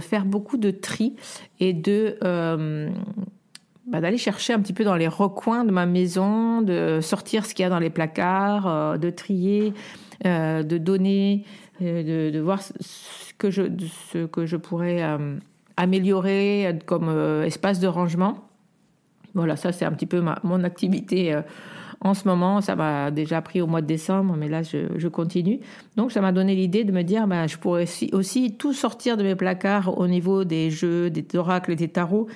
faire 0.00 0.24
beaucoup 0.24 0.56
de 0.56 0.72
tri 0.72 1.14
et 1.60 1.72
de 1.72 2.16
euh, 2.24 2.90
bah, 3.86 4.00
d'aller 4.00 4.18
chercher 4.18 4.52
un 4.52 4.60
petit 4.60 4.72
peu 4.72 4.82
dans 4.82 4.96
les 4.96 5.08
recoins 5.08 5.64
de 5.64 5.70
ma 5.70 5.86
maison, 5.86 6.60
de 6.60 6.98
sortir 7.00 7.46
ce 7.46 7.54
qu'il 7.54 7.62
y 7.62 7.66
a 7.66 7.70
dans 7.70 7.78
les 7.78 7.90
placards, 7.90 8.98
de 8.98 9.10
trier, 9.10 9.74
de 10.24 10.78
donner, 10.78 11.44
de, 11.80 12.38
voir 12.40 12.60
que 13.38 13.50
je, 13.50 13.62
ce 14.12 14.26
que 14.26 14.46
je 14.46 14.56
pourrais 14.56 15.02
euh, 15.02 15.36
améliorer 15.76 16.78
comme 16.86 17.08
euh, 17.08 17.44
espace 17.44 17.80
de 17.80 17.86
rangement. 17.86 18.38
Voilà, 19.34 19.56
ça 19.56 19.72
c'est 19.72 19.84
un 19.84 19.92
petit 19.92 20.06
peu 20.06 20.20
ma, 20.20 20.38
mon 20.42 20.62
activité 20.64 21.32
euh, 21.32 21.42
en 22.00 22.14
ce 22.14 22.28
moment. 22.28 22.60
Ça 22.60 22.76
m'a 22.76 23.10
déjà 23.10 23.40
pris 23.40 23.62
au 23.62 23.66
mois 23.66 23.80
de 23.80 23.86
décembre, 23.86 24.36
mais 24.36 24.48
là 24.48 24.62
je, 24.62 24.88
je 24.96 25.08
continue. 25.08 25.60
Donc 25.96 26.12
ça 26.12 26.20
m'a 26.20 26.32
donné 26.32 26.54
l'idée 26.54 26.84
de 26.84 26.92
me 26.92 27.02
dire, 27.02 27.26
ben, 27.26 27.46
je 27.46 27.56
pourrais 27.56 27.84
aussi, 27.84 28.10
aussi, 28.12 28.56
tout 28.56 28.72
sortir 28.72 29.16
de 29.16 29.22
mes 29.22 29.34
placards 29.34 29.98
au 29.98 30.06
niveau 30.06 30.44
des 30.44 30.70
jeux, 30.70 31.10
des 31.10 31.24
oracles 31.36 31.74
des 31.74 31.88
tarots. 31.88 32.28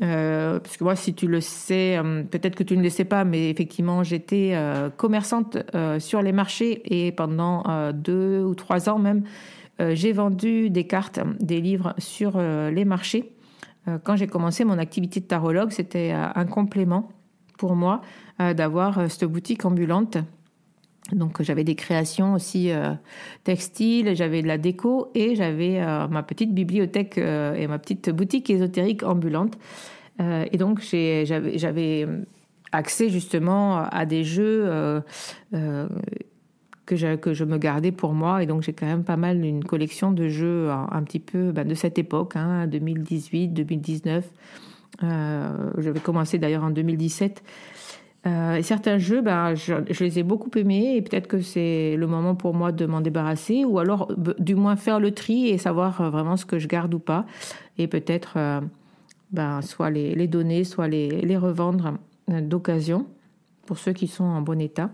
Euh, 0.00 0.58
parce 0.58 0.78
que 0.78 0.84
moi, 0.84 0.96
si 0.96 1.12
tu 1.12 1.26
le 1.26 1.42
sais, 1.42 2.00
peut-être 2.30 2.54
que 2.54 2.62
tu 2.62 2.76
ne 2.76 2.82
le 2.82 2.88
sais 2.88 3.04
pas, 3.04 3.24
mais 3.24 3.50
effectivement, 3.50 4.02
j'étais 4.02 4.56
commerçante 4.96 5.58
sur 5.98 6.22
les 6.22 6.32
marchés 6.32 6.82
et 6.86 7.12
pendant 7.12 7.92
deux 7.92 8.42
ou 8.42 8.54
trois 8.54 8.88
ans 8.88 8.98
même, 8.98 9.24
euh, 9.80 9.94
j'ai 9.94 10.12
vendu 10.12 10.70
des 10.70 10.86
cartes, 10.86 11.20
des 11.40 11.60
livres 11.60 11.94
sur 11.98 12.34
euh, 12.36 12.70
les 12.70 12.84
marchés. 12.84 13.32
Euh, 13.88 13.98
quand 14.02 14.16
j'ai 14.16 14.26
commencé 14.26 14.64
mon 14.64 14.78
activité 14.78 15.20
de 15.20 15.24
tarologue, 15.24 15.70
c'était 15.70 16.12
un 16.12 16.44
complément 16.44 17.10
pour 17.58 17.74
moi 17.76 18.00
d'avoir 18.38 19.08
cette 19.08 19.24
boutique 19.24 19.64
ambulante. 19.64 20.16
Donc 21.12 21.42
j'avais 21.42 21.64
des 21.64 21.74
créations 21.74 22.34
aussi 22.34 22.70
textiles, 23.44 24.14
j'avais 24.14 24.42
de 24.42 24.46
la 24.46 24.58
déco 24.58 25.10
et 25.14 25.34
j'avais 25.34 25.78
ma 26.10 26.22
petite 26.22 26.54
bibliothèque 26.54 27.18
et 27.18 27.66
ma 27.66 27.78
petite 27.78 28.10
boutique 28.10 28.48
ésotérique 28.48 29.02
ambulante. 29.02 29.58
et 30.20 30.56
donc 30.56 30.80
j'avais 30.80 32.08
accès 32.72 33.10
justement 33.10 33.84
à 33.84 34.06
des 34.06 34.24
jeux 34.24 35.02
que 36.86 36.96
je, 36.96 37.16
que 37.16 37.32
je 37.32 37.44
me 37.44 37.58
gardais 37.58 37.92
pour 37.92 38.12
moi. 38.12 38.42
Et 38.42 38.46
donc, 38.46 38.62
j'ai 38.62 38.72
quand 38.72 38.86
même 38.86 39.04
pas 39.04 39.16
mal 39.16 39.44
une 39.44 39.64
collection 39.64 40.12
de 40.12 40.28
jeux 40.28 40.70
un, 40.70 41.02
petit 41.02 41.20
peu 41.20 41.52
ben, 41.52 41.66
de 41.66 41.74
cette 41.74 41.98
époque, 41.98 42.36
hein, 42.36 42.66
2018, 42.66 43.48
2019. 43.48 44.24
Euh, 45.02 45.70
je 45.78 45.90
vais 45.90 46.00
commencer 46.00 46.38
d'ailleurs 46.38 46.64
en 46.64 46.70
2017. 46.70 47.42
Euh, 48.24 48.62
certains 48.62 48.98
jeux, 48.98 49.20
ben, 49.20 49.54
je, 49.56 49.74
les 49.98 50.20
ai 50.20 50.22
beaucoup 50.22 50.50
aimés 50.56 50.94
et 50.94 51.02
peut-être 51.02 51.26
que 51.26 51.40
c'est 51.40 51.96
le 51.96 52.06
moment 52.06 52.36
pour 52.36 52.54
moi 52.54 52.70
de 52.70 52.86
m'en 52.86 53.00
débarrasser 53.00 53.64
ou 53.64 53.80
alors 53.80 54.12
du 54.38 54.54
moins 54.54 54.76
faire 54.76 55.00
le 55.00 55.10
tri 55.10 55.48
et 55.48 55.58
savoir 55.58 56.00
euh, 56.00 56.10
vraiment 56.10 56.36
ce 56.36 56.46
que 56.46 56.60
je 56.60 56.68
garde 56.68 56.94
ou 56.94 57.00
pas 57.00 57.26
et 57.78 57.88
peut-être 57.88 58.34
euh, 58.36 58.60
ben, 59.32 59.60
soit 59.60 59.90
les, 59.90 60.28
donner, 60.28 60.62
soit 60.62 60.86
les, 60.86 61.08
les 61.08 61.36
revendre 61.36 61.94
d'occasion 62.28 63.06
pour 63.66 63.78
ceux 63.78 63.92
qui 63.92 64.06
sont 64.06 64.24
en 64.24 64.40
bon 64.40 64.60
état. 64.60 64.90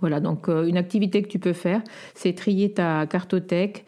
Voilà, 0.00 0.20
donc 0.20 0.46
une 0.48 0.76
activité 0.76 1.22
que 1.22 1.28
tu 1.28 1.40
peux 1.40 1.52
faire, 1.52 1.82
c'est 2.14 2.32
trier 2.32 2.72
ta 2.72 3.06
cartothèque. 3.06 3.84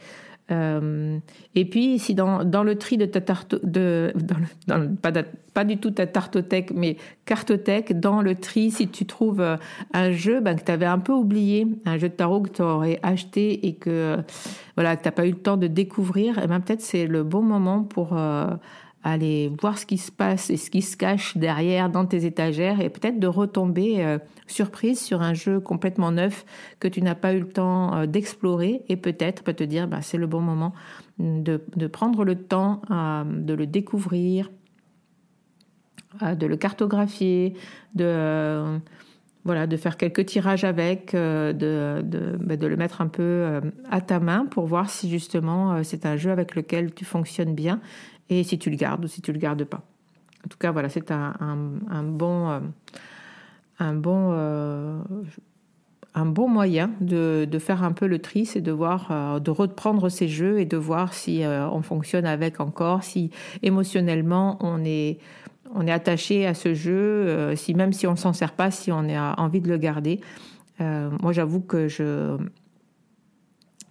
Euh, 0.50 1.18
et 1.54 1.64
puis, 1.64 1.98
si 1.98 2.14
dans, 2.14 2.44
dans, 2.44 2.62
le 2.62 2.76
tri 2.76 2.96
de 2.96 3.06
ta 3.06 3.20
tarte, 3.20 3.54
de, 3.64 4.12
pas, 5.00 5.12
pas, 5.54 5.64
du 5.64 5.78
tout 5.78 5.90
ta 5.90 6.06
tartothèque, 6.06 6.72
mais 6.74 6.96
cartothèque, 7.24 7.98
dans 7.98 8.22
le 8.22 8.34
tri, 8.34 8.70
si 8.70 8.88
tu 8.88 9.06
trouves 9.06 9.40
euh, 9.40 9.56
un 9.92 10.10
jeu 10.10 10.40
ben, 10.40 10.56
que 10.56 10.64
tu 10.64 10.72
avais 10.72 10.86
un 10.86 10.98
peu 10.98 11.12
oublié, 11.12 11.66
un 11.86 11.96
jeu 11.96 12.08
de 12.08 12.14
tarot 12.14 12.40
que 12.40 12.50
tu 12.50 12.62
aurais 12.62 12.98
acheté 13.02 13.66
et 13.66 13.74
que 13.74 14.18
voilà 14.76 14.96
que 14.96 15.02
tu 15.02 15.08
n'as 15.08 15.12
pas 15.12 15.26
eu 15.26 15.30
le 15.30 15.38
temps 15.38 15.56
de 15.56 15.68
découvrir, 15.68 16.38
et 16.38 16.42
eh 16.44 16.46
ben, 16.46 16.60
peut-être 16.60 16.82
c'est 16.82 17.06
le 17.06 17.22
bon 17.22 17.42
moment 17.42 17.84
pour 17.84 18.16
aller 19.02 19.52
voir 19.60 19.78
ce 19.78 19.86
qui 19.86 19.98
se 19.98 20.12
passe 20.12 20.50
et 20.50 20.56
ce 20.56 20.70
qui 20.70 20.82
se 20.82 20.96
cache 20.96 21.36
derrière 21.36 21.90
dans 21.90 22.06
tes 22.06 22.24
étagères 22.24 22.80
et 22.80 22.88
peut-être 22.88 23.18
de 23.18 23.26
retomber 23.26 24.04
euh, 24.04 24.18
surprise 24.46 25.00
sur 25.00 25.22
un 25.22 25.34
jeu 25.34 25.58
complètement 25.60 26.12
neuf 26.12 26.44
que 26.78 26.88
tu 26.88 27.02
n'as 27.02 27.16
pas 27.16 27.34
eu 27.34 27.40
le 27.40 27.48
temps 27.48 27.94
euh, 27.94 28.06
d'explorer 28.06 28.82
et 28.88 28.96
peut-être 28.96 29.42
peut 29.42 29.54
te 29.54 29.64
dire 29.64 29.88
bah, 29.88 30.02
c'est 30.02 30.18
le 30.18 30.26
bon 30.26 30.40
moment 30.40 30.72
de, 31.18 31.58
prendre 31.88 32.24
le 32.24 32.36
temps 32.36 32.82
euh, 32.90 33.24
de 33.24 33.54
le 33.54 33.66
découvrir, 33.66 34.50
de 36.20 36.46
le 36.46 36.56
cartographier, 36.56 37.54
de 37.94 38.78
voilà, 39.44 39.66
de 39.66 39.76
faire 39.76 39.96
quelques 39.96 40.26
tirages 40.26 40.64
avec, 40.64 41.14
de, 41.14 41.52
de, 41.52 42.38
bah, 42.40 42.56
de, 42.56 42.66
le 42.66 42.76
mettre 42.76 43.00
un 43.00 43.08
peu 43.08 43.60
à 43.90 44.00
ta 44.00 44.20
main 44.20 44.46
pour 44.46 44.66
voir 44.66 44.88
si 44.88 45.10
justement 45.10 45.82
c'est 45.82 46.06
un 46.06 46.16
jeu 46.16 46.30
avec 46.30 46.54
lequel 46.54 46.94
tu 46.94 47.04
fonctionnes 47.04 47.54
bien 47.54 47.80
et 48.30 48.44
si 48.44 48.58
tu 48.58 48.70
le 48.70 48.76
gardes 48.76 49.04
ou 49.04 49.08
si 49.08 49.20
tu 49.20 49.32
le 49.32 49.38
gardes 49.38 49.64
pas. 49.64 49.82
En 50.44 50.48
tout 50.48 50.58
cas, 50.58 50.72
voilà, 50.72 50.88
c'est 50.88 51.10
un, 51.10 51.36
bon, 52.04 52.60
un 53.78 53.94
bon, 53.94 54.32
euh, 54.32 54.36
euh, 54.36 55.00
un 56.14 56.26
bon 56.26 56.48
moyen 56.48 56.90
de, 57.00 57.46
faire 57.58 57.84
un 57.84 57.92
peu 57.92 58.06
le 58.06 58.18
tri, 58.18 58.44
c'est 58.44 58.60
de 58.60 58.72
voir, 58.72 59.40
de 59.40 59.50
reprendre 59.50 60.08
ces 60.08 60.28
jeux 60.28 60.58
et 60.60 60.64
de 60.64 60.76
voir 60.76 61.14
si 61.14 61.42
on 61.46 61.82
fonctionne 61.82 62.26
avec 62.26 62.60
encore, 62.60 63.02
si 63.04 63.30
émotionnellement 63.62 64.58
on 64.60 64.84
est, 64.84 65.18
on 65.74 65.86
est 65.86 65.92
attaché 65.92 66.46
à 66.46 66.54
ce 66.54 66.74
jeu, 66.74 67.54
si 67.56 67.74
même 67.74 67.92
si 67.92 68.06
on 68.06 68.16
s'en 68.16 68.32
sert 68.32 68.52
pas, 68.52 68.70
si 68.70 68.92
on 68.92 69.08
a 69.08 69.40
envie 69.40 69.60
de 69.60 69.68
le 69.68 69.78
garder. 69.78 70.20
moi, 70.78 71.32
j'avoue 71.32 71.60
que 71.60 71.88
je 71.88 72.36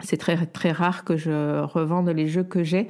c'est 0.02 0.16
très 0.16 0.72
rare 0.72 1.04
que 1.04 1.16
je 1.16 1.60
revende 1.60 2.08
les 2.08 2.28
jeux 2.28 2.42
que 2.42 2.62
j'ai, 2.62 2.88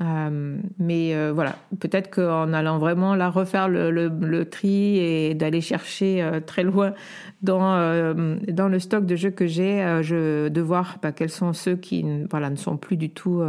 euh, 0.00 0.58
mais 0.78 1.14
euh, 1.14 1.32
voilà, 1.34 1.56
peut-être 1.78 2.10
qu'en 2.10 2.52
allant 2.52 2.78
vraiment 2.78 3.14
là 3.14 3.30
refaire 3.30 3.68
le, 3.68 4.44
tri 4.44 4.98
et 4.98 5.34
d'aller 5.34 5.60
chercher 5.60 6.22
euh, 6.22 6.40
très 6.40 6.62
loin 6.62 6.94
dans 7.42 7.76
le 7.76 8.78
stock 8.78 9.06
de 9.06 9.16
jeux 9.16 9.30
que 9.30 9.46
j'ai, 9.46 9.80
de 9.80 10.60
voir 10.60 10.98
bah, 11.02 11.12
quels 11.12 11.30
sont 11.30 11.52
ceux 11.52 11.76
qui 11.76 12.04
ne 12.04 12.56
sont 12.56 12.76
plus 12.76 12.96
du 12.96 13.10
tout 13.10 13.42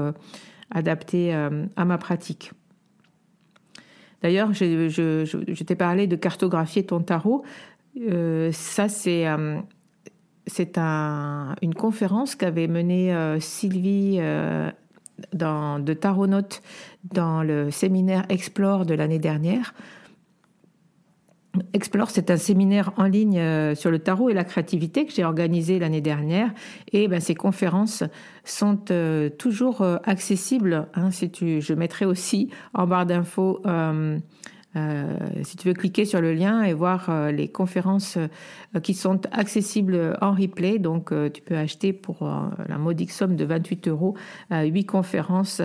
adaptés 0.72 1.34
à 1.34 1.86
ma 1.86 1.98
pratique. 1.98 2.52
D'ailleurs, 4.26 4.54
je, 4.54 5.64
t'ai 5.64 5.76
parlé 5.76 6.08
de 6.08 6.16
cartographier 6.16 6.84
ton 6.84 7.00
tarot. 7.00 7.44
ça, 8.52 8.90
c'est 8.90 9.28
c'est 10.48 10.80
une 10.80 11.76
conférence 11.78 12.34
qu'avait 12.34 12.68
menée 12.68 13.14
euh, 13.14 13.40
Sylvie 13.40 14.18
euh, 14.20 14.72
de 15.34 15.94
Taronote 15.94 16.64
dans 17.14 17.44
le 17.44 17.70
séminaire 17.70 18.26
Explore 18.30 18.88
de 18.88 18.96
l'année 18.96 19.20
dernière. 19.20 19.76
Explore, 21.74 22.10
c'est 22.10 22.32
un 22.32 22.38
séminaire 22.38 22.92
en 22.98 23.04
ligne 23.06 23.40
euh, 23.40 23.76
sur 23.76 23.92
le 23.92 24.00
tarot 24.00 24.30
et 24.30 24.34
la 24.34 24.44
créativité 24.44 25.06
que 25.06 25.12
j'ai 25.12 25.24
organisé 25.24 25.80
l'année 25.80 26.02
dernière. 26.02 26.54
Et 26.92 27.08
ben, 27.08 27.20
ces 27.20 27.36
conférences 27.36 28.04
sont 28.44 28.78
toujours 29.38 29.82
accessibles. 30.04 30.88
Hein, 30.94 31.12
si 31.12 31.30
tu, 31.30 31.62
je 31.62 31.74
mettrai 31.74 32.06
aussi 32.06 32.50
en 32.74 32.88
barre 32.88 33.06
d'infos 33.06 33.62
euh, 34.76 35.16
si 35.44 35.56
tu 35.56 35.70
veux 35.70 35.74
cliquer 35.74 36.04
sur 36.04 36.20
le 36.20 36.34
lien 36.34 36.64
et 36.64 36.74
voir 36.74 37.10
euh, 37.10 37.32
les 37.32 37.48
conférences 37.48 38.18
euh, 38.18 38.80
qui 38.82 38.94
sont 38.94 39.22
accessibles 39.32 40.18
en 40.22 40.34
replay, 40.34 40.80
donc 40.80 41.14
tu 41.34 41.42
peux 41.42 41.56
acheter 41.56 41.94
pour 41.94 42.30
la 42.68 42.78
modique 42.78 43.12
somme 43.12 43.36
de 43.36 43.46
28 43.46 43.88
euros 43.88 44.16
huit 44.52 44.86
conférences 44.86 45.62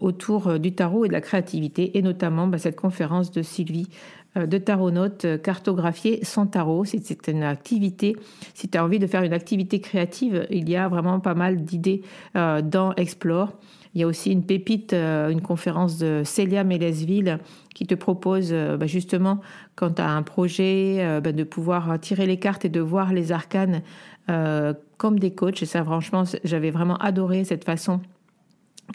autour 0.00 0.60
du 0.60 0.74
tarot 0.74 1.04
et 1.04 1.08
de 1.08 1.12
la 1.12 1.20
créativité, 1.20 1.98
et 1.98 2.02
notamment 2.02 2.46
bah, 2.46 2.58
cette 2.58 2.76
conférence 2.76 3.32
de 3.32 3.42
Sylvie 3.42 3.88
de 4.36 4.58
Tarot 4.58 4.90
Note, 4.90 5.26
cartographier 5.42 6.24
son 6.24 6.46
tarot. 6.46 6.84
C'est 6.84 7.28
une 7.28 7.42
activité, 7.42 8.16
si 8.54 8.68
tu 8.68 8.76
as 8.78 8.84
envie 8.84 8.98
de 8.98 9.06
faire 9.06 9.22
une 9.22 9.32
activité 9.32 9.80
créative, 9.80 10.46
il 10.50 10.68
y 10.68 10.76
a 10.76 10.88
vraiment 10.88 11.20
pas 11.20 11.34
mal 11.34 11.62
d'idées 11.62 12.02
dans 12.34 12.92
Explore. 12.96 13.52
Il 13.94 14.00
y 14.00 14.02
a 14.02 14.06
aussi 14.06 14.30
une 14.30 14.44
pépite, 14.44 14.92
une 14.92 15.40
conférence 15.40 15.96
de 15.96 16.20
Célia 16.22 16.64
Mélesville 16.64 17.38
qui 17.76 17.86
te 17.86 17.94
propose 17.94 18.48
euh, 18.52 18.78
bah, 18.78 18.86
justement, 18.86 19.42
quand 19.74 19.96
tu 19.96 20.02
as 20.02 20.08
un 20.08 20.22
projet, 20.22 20.96
euh, 21.00 21.20
bah, 21.20 21.32
de 21.32 21.44
pouvoir 21.44 22.00
tirer 22.00 22.24
les 22.24 22.38
cartes 22.38 22.64
et 22.64 22.70
de 22.70 22.80
voir 22.80 23.12
les 23.12 23.32
arcanes 23.32 23.82
euh, 24.30 24.72
comme 24.96 25.18
des 25.18 25.34
coachs. 25.34 25.62
Et 25.62 25.66
ça, 25.66 25.84
franchement, 25.84 26.24
j'avais 26.42 26.70
vraiment 26.70 26.96
adoré 26.96 27.44
cette 27.44 27.64
façon 27.64 28.00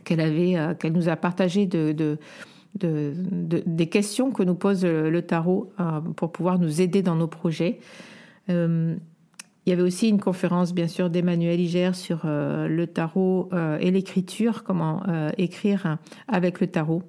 qu'elle 0.04 0.20
avait, 0.20 0.58
qu'elle 0.80 0.94
nous 0.94 1.10
a 1.10 1.16
partagé 1.16 1.68
de, 1.68 1.92
de, 1.92 2.18
des 2.76 3.88
questions 3.88 4.32
que 4.32 4.44
nous 4.44 4.56
pose 4.56 4.86
le, 4.86 5.22
tarot 5.22 5.72
pour 6.16 6.32
pouvoir 6.32 6.60
nous 6.60 6.82
aider 6.82 7.02
dans 7.02 7.16
nos 7.16 7.28
projets. 7.28 7.80
il 8.48 8.98
y 9.66 9.72
avait 9.72 9.82
aussi 9.82 10.10
une 10.10 10.20
conférence, 10.20 10.74
bien 10.74 10.88
sûr, 10.88 11.10
d'Emmanuel 11.10 11.60
Iger 11.60 11.92
sur 11.94 12.22
le 12.24 12.86
tarot 12.86 13.50
et 13.80 13.92
l'écriture, 13.92 14.64
comment 14.64 15.04
écrire 15.38 15.98
avec 16.28 16.60
le 16.62 16.68
tarot. 16.68 17.04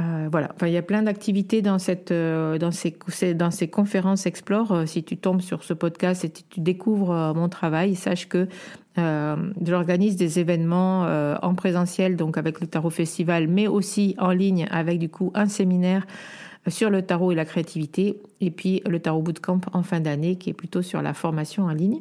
Euh, 0.00 0.28
voilà, 0.30 0.50
enfin, 0.54 0.68
il 0.68 0.72
y 0.72 0.78
a 0.78 0.82
plein 0.82 1.02
d'activités 1.02 1.60
dans, 1.60 1.78
cette, 1.78 2.12
euh, 2.12 2.58
dans, 2.58 2.70
ces, 2.70 2.96
dans 3.34 3.50
ces 3.50 3.68
conférences 3.68 4.24
Explore. 4.24 4.72
Euh, 4.72 4.86
si 4.86 5.04
tu 5.04 5.18
tombes 5.18 5.42
sur 5.42 5.64
ce 5.64 5.74
podcast 5.74 6.24
et 6.24 6.30
tu 6.30 6.60
découvres 6.60 7.34
mon 7.34 7.48
travail, 7.48 7.94
sache 7.94 8.28
que 8.28 8.48
j'organise 8.96 10.16
des 10.16 10.38
événements 10.38 11.06
en 11.42 11.54
présentiel, 11.54 12.16
donc 12.16 12.36
avec 12.36 12.60
le 12.60 12.66
Tarot 12.66 12.90
Festival, 12.90 13.48
mais 13.48 13.66
aussi 13.66 14.14
en 14.18 14.32
ligne 14.32 14.66
avec 14.70 14.98
du 14.98 15.08
coup 15.08 15.30
un 15.34 15.46
séminaire 15.46 16.06
sur 16.68 16.90
le 16.90 17.00
tarot 17.00 17.32
et 17.32 17.34
la 17.34 17.46
créativité, 17.46 18.20
et 18.42 18.50
puis 18.50 18.82
le 18.86 19.00
Tarot 19.00 19.22
Bootcamp 19.22 19.62
en 19.72 19.82
fin 19.82 20.00
d'année 20.00 20.36
qui 20.36 20.50
est 20.50 20.54
plutôt 20.54 20.82
sur 20.82 21.00
la 21.00 21.14
formation 21.14 21.64
en 21.64 21.72
ligne. 21.72 21.98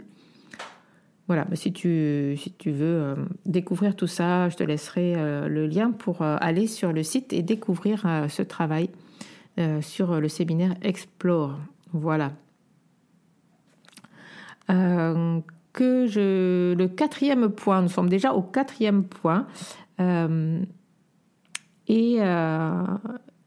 Voilà, 1.32 1.48
si 1.54 1.72
tu, 1.72 2.36
si 2.38 2.52
tu 2.52 2.72
veux 2.72 3.02
euh, 3.02 3.15
découvrir 3.46 3.96
tout 3.96 4.06
ça, 4.06 4.50
je 4.50 4.58
te 4.58 4.63
laisserai 4.63 5.13
euh, 5.15 5.48
le 5.48 5.65
lien 5.65 5.91
pour 5.91 6.24
euh, 6.24 6.36
aller 6.41 6.67
sur 6.67 6.91
le 6.91 7.04
site 7.04 7.32
et 7.32 7.41
découvrir 7.41 8.06
ce 8.28 8.41
travail 8.41 8.89
sur 9.80 10.20
le 10.20 10.28
séminaire 10.28 10.76
Explore. 10.82 11.58
Voilà. 11.94 12.34
que 14.67 16.06
je, 16.06 16.74
le 16.74 16.88
quatrième 16.89 17.50
point, 17.50 17.82
nous 17.82 17.88
sommes 17.88 18.10
déjà 18.10 18.34
au 18.34 18.41
quatrième 18.41 19.06
point. 19.06 19.48
et 21.88 22.20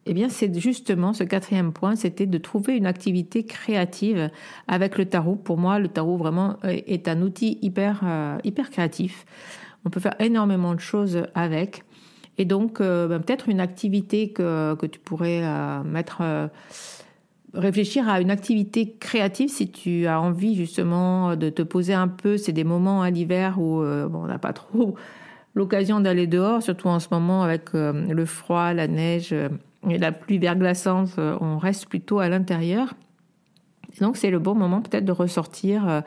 eh 0.06 0.12
bien, 0.12 0.28
c'est 0.28 0.58
justement 0.58 1.14
ce 1.14 1.24
quatrième 1.24 1.72
point, 1.72 1.96
c'était 1.96 2.26
de 2.26 2.38
trouver 2.38 2.76
une 2.76 2.86
activité 2.86 3.44
créative 3.44 4.30
avec 4.68 4.98
le 4.98 5.06
tarot. 5.06 5.36
Pour 5.36 5.56
moi, 5.56 5.78
le 5.78 5.88
tarot 5.88 6.16
vraiment 6.16 6.58
est 6.62 7.08
un 7.08 7.22
outil 7.22 7.58
hyper, 7.62 8.02
euh, 8.04 8.36
hyper 8.44 8.70
créatif. 8.70 9.24
On 9.86 9.90
peut 9.90 10.00
faire 10.00 10.16
énormément 10.20 10.74
de 10.74 10.80
choses 10.80 11.22
avec. 11.34 11.84
Et 12.36 12.44
donc, 12.44 12.80
euh, 12.80 13.08
ben, 13.08 13.20
peut-être 13.20 13.48
une 13.48 13.60
activité 13.60 14.30
que, 14.30 14.74
que 14.74 14.84
tu 14.84 14.98
pourrais 14.98 15.40
euh, 15.42 15.82
mettre, 15.84 16.50
réfléchir 17.54 18.06
à 18.06 18.20
une 18.20 18.30
activité 18.30 18.96
créative 19.00 19.48
si 19.48 19.70
tu 19.70 20.06
as 20.06 20.20
envie 20.20 20.54
justement 20.54 21.34
de 21.34 21.48
te 21.48 21.62
poser 21.62 21.94
un 21.94 22.08
peu. 22.08 22.36
C'est 22.36 22.52
des 22.52 22.64
moments 22.64 23.00
à 23.00 23.08
l'hiver 23.08 23.58
où 23.58 23.80
on 23.82 24.26
n'a 24.26 24.38
pas 24.38 24.52
trop 24.52 24.96
l'occasion 25.54 26.00
d'aller 26.00 26.26
dehors, 26.26 26.62
surtout 26.62 26.88
en 26.88 26.98
ce 26.98 27.06
moment 27.12 27.42
avec 27.42 27.72
le 27.72 28.24
froid, 28.26 28.74
la 28.74 28.88
neige 28.88 29.32
la 29.86 30.12
pluie 30.12 30.38
verglaçante, 30.38 31.10
euh, 31.18 31.36
on 31.40 31.58
reste 31.58 31.86
plutôt 31.86 32.18
à 32.18 32.28
l'intérieur. 32.28 32.94
Donc 34.00 34.16
c'est 34.16 34.30
le 34.30 34.38
bon 34.38 34.54
moment 34.54 34.82
peut-être 34.82 35.04
de 35.04 35.12
ressortir 35.12 35.88
euh, 35.88 36.00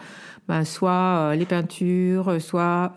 ben, 0.48 0.66
soit 0.66 0.92
euh, 0.92 1.36
les 1.36 1.46
peintures, 1.46 2.42
soit 2.42 2.94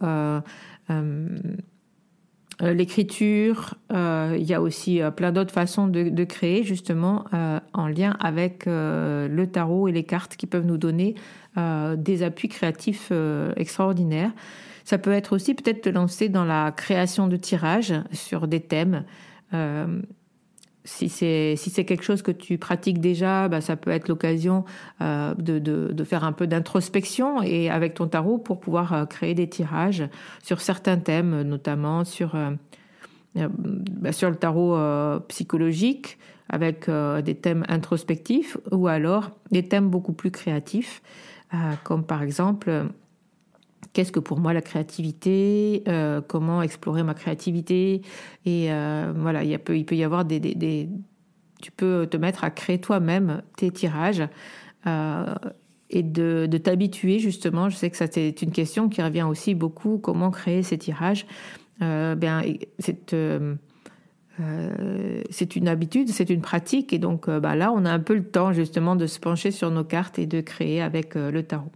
l'écriture. 2.60 3.74
il 3.90 4.42
y 4.42 4.52
a 4.52 4.60
aussi 4.60 5.00
plein 5.16 5.32
d'autres 5.32 5.52
façons 5.52 5.86
de, 5.86 6.24
créer 6.24 6.62
justement 6.62 7.24
en 7.72 7.86
lien 7.86 8.16
avec 8.20 8.66
le 8.66 9.44
tarot 9.46 9.88
et 9.88 9.92
les 9.92 10.02
cartes 10.02 10.36
qui 10.36 10.46
peuvent 10.46 10.66
nous 10.66 10.76
donner 10.76 11.14
des 11.56 12.22
appuis 12.22 12.48
créatifs 12.48 13.12
extraordinaires. 13.56 14.32
Ça 14.84 14.98
peut 14.98 15.12
être 15.12 15.32
aussi 15.32 15.54
peut-être 15.54 15.82
te 15.82 15.88
lancer 15.88 16.28
dans 16.28 16.44
la 16.44 16.70
création 16.72 17.28
de 17.28 17.36
tirages 17.36 17.94
sur 18.12 18.46
des 18.46 18.60
thèmes 18.60 19.04
si 20.90 21.08
c'est 21.08 21.54
si 21.56 21.70
c'est 21.70 21.84
quelque 21.84 22.02
chose 22.02 22.20
que 22.20 22.32
tu 22.32 22.58
pratiques 22.58 23.00
déjà, 23.00 23.48
bah, 23.48 23.60
ça 23.60 23.76
peut 23.76 23.90
être 23.90 24.08
l'occasion 24.08 24.64
euh, 25.00 25.34
de, 25.34 25.58
de, 25.58 26.04
faire 26.04 26.24
un 26.24 26.32
peu 26.32 26.46
d'introspection 26.46 27.42
et 27.42 27.70
avec 27.70 27.94
ton 27.94 28.08
tarot 28.08 28.38
pour 28.38 28.58
pouvoir 28.58 28.92
euh, 28.92 29.04
créer 29.06 29.34
des 29.34 29.48
tirages 29.48 30.02
sur 30.42 30.60
certains 30.60 30.98
thèmes, 30.98 31.42
notamment 31.42 32.04
sur 32.04 32.34
euh, 32.34 32.50
bah, 33.36 34.12
sur 34.12 34.30
le 34.30 34.36
tarot 34.36 34.76
psychologique 35.28 36.18
avec 36.48 36.90
des 36.90 37.36
thèmes 37.36 37.64
introspectifs 37.68 38.56
ou 38.72 38.88
alors 38.88 39.30
des 39.52 39.68
thèmes 39.68 39.88
beaucoup 39.88 40.12
plus 40.12 40.32
créatifs, 40.32 41.00
comme 41.84 42.02
par 42.02 42.24
exemple 42.24 42.86
qu'est-ce 43.92 44.12
que 44.12 44.20
pour 44.20 44.38
moi 44.38 44.52
la 44.52 44.62
créativité, 44.62 45.82
euh, 45.88 46.20
comment 46.26 46.62
explorer 46.62 47.02
ma 47.02 47.14
créativité. 47.14 48.02
Et 48.44 48.72
euh, 48.72 49.12
voilà, 49.16 49.42
il, 49.44 49.58
peut, 49.58 49.76
y 49.76 50.04
avoir 50.04 50.24
des, 50.24 50.88
Tu 51.60 51.72
peux 51.72 52.06
te 52.10 52.16
mettre 52.16 52.44
à 52.44 52.50
créer 52.50 52.80
toi-même 52.80 53.42
tes 53.56 53.70
tirages 53.70 54.22
euh, 54.86 55.34
et 55.90 56.02
de, 56.02 56.46
t'habituer 56.62 57.18
justement. 57.18 57.68
Je 57.68 57.76
sais 57.76 57.90
que 57.90 57.96
ça 57.96 58.06
c'est 58.10 58.42
une 58.42 58.52
question 58.52 58.88
qui 58.88 59.02
revient 59.02 59.26
aussi 59.28 59.54
beaucoup. 59.54 59.98
Comment 59.98 60.30
créer 60.30 60.62
ces 60.62 60.78
tirages 60.78 61.26
c'est 61.80 63.14
c'est 65.30 65.54
une 65.56 65.68
habitude, 65.68 66.08
c'est 66.08 66.30
une 66.30 66.40
pratique, 66.40 66.94
et 66.94 66.98
donc 66.98 67.28
bah, 67.28 67.54
là, 67.54 67.72
on 67.72 67.84
a 67.84 67.90
un 67.90 67.98
peu 68.00 68.14
le 68.14 68.24
temps 68.24 68.54
justement 68.54 68.96
de 68.96 69.06
se 69.06 69.20
pencher 69.20 69.50
sur 69.50 69.70
nos 69.70 69.84
cartes 69.84 70.18
et 70.18 70.26
de 70.26 70.40
créer 70.40 70.80
avec 70.80 71.14
le 71.14 71.42
tarot. 71.42 71.70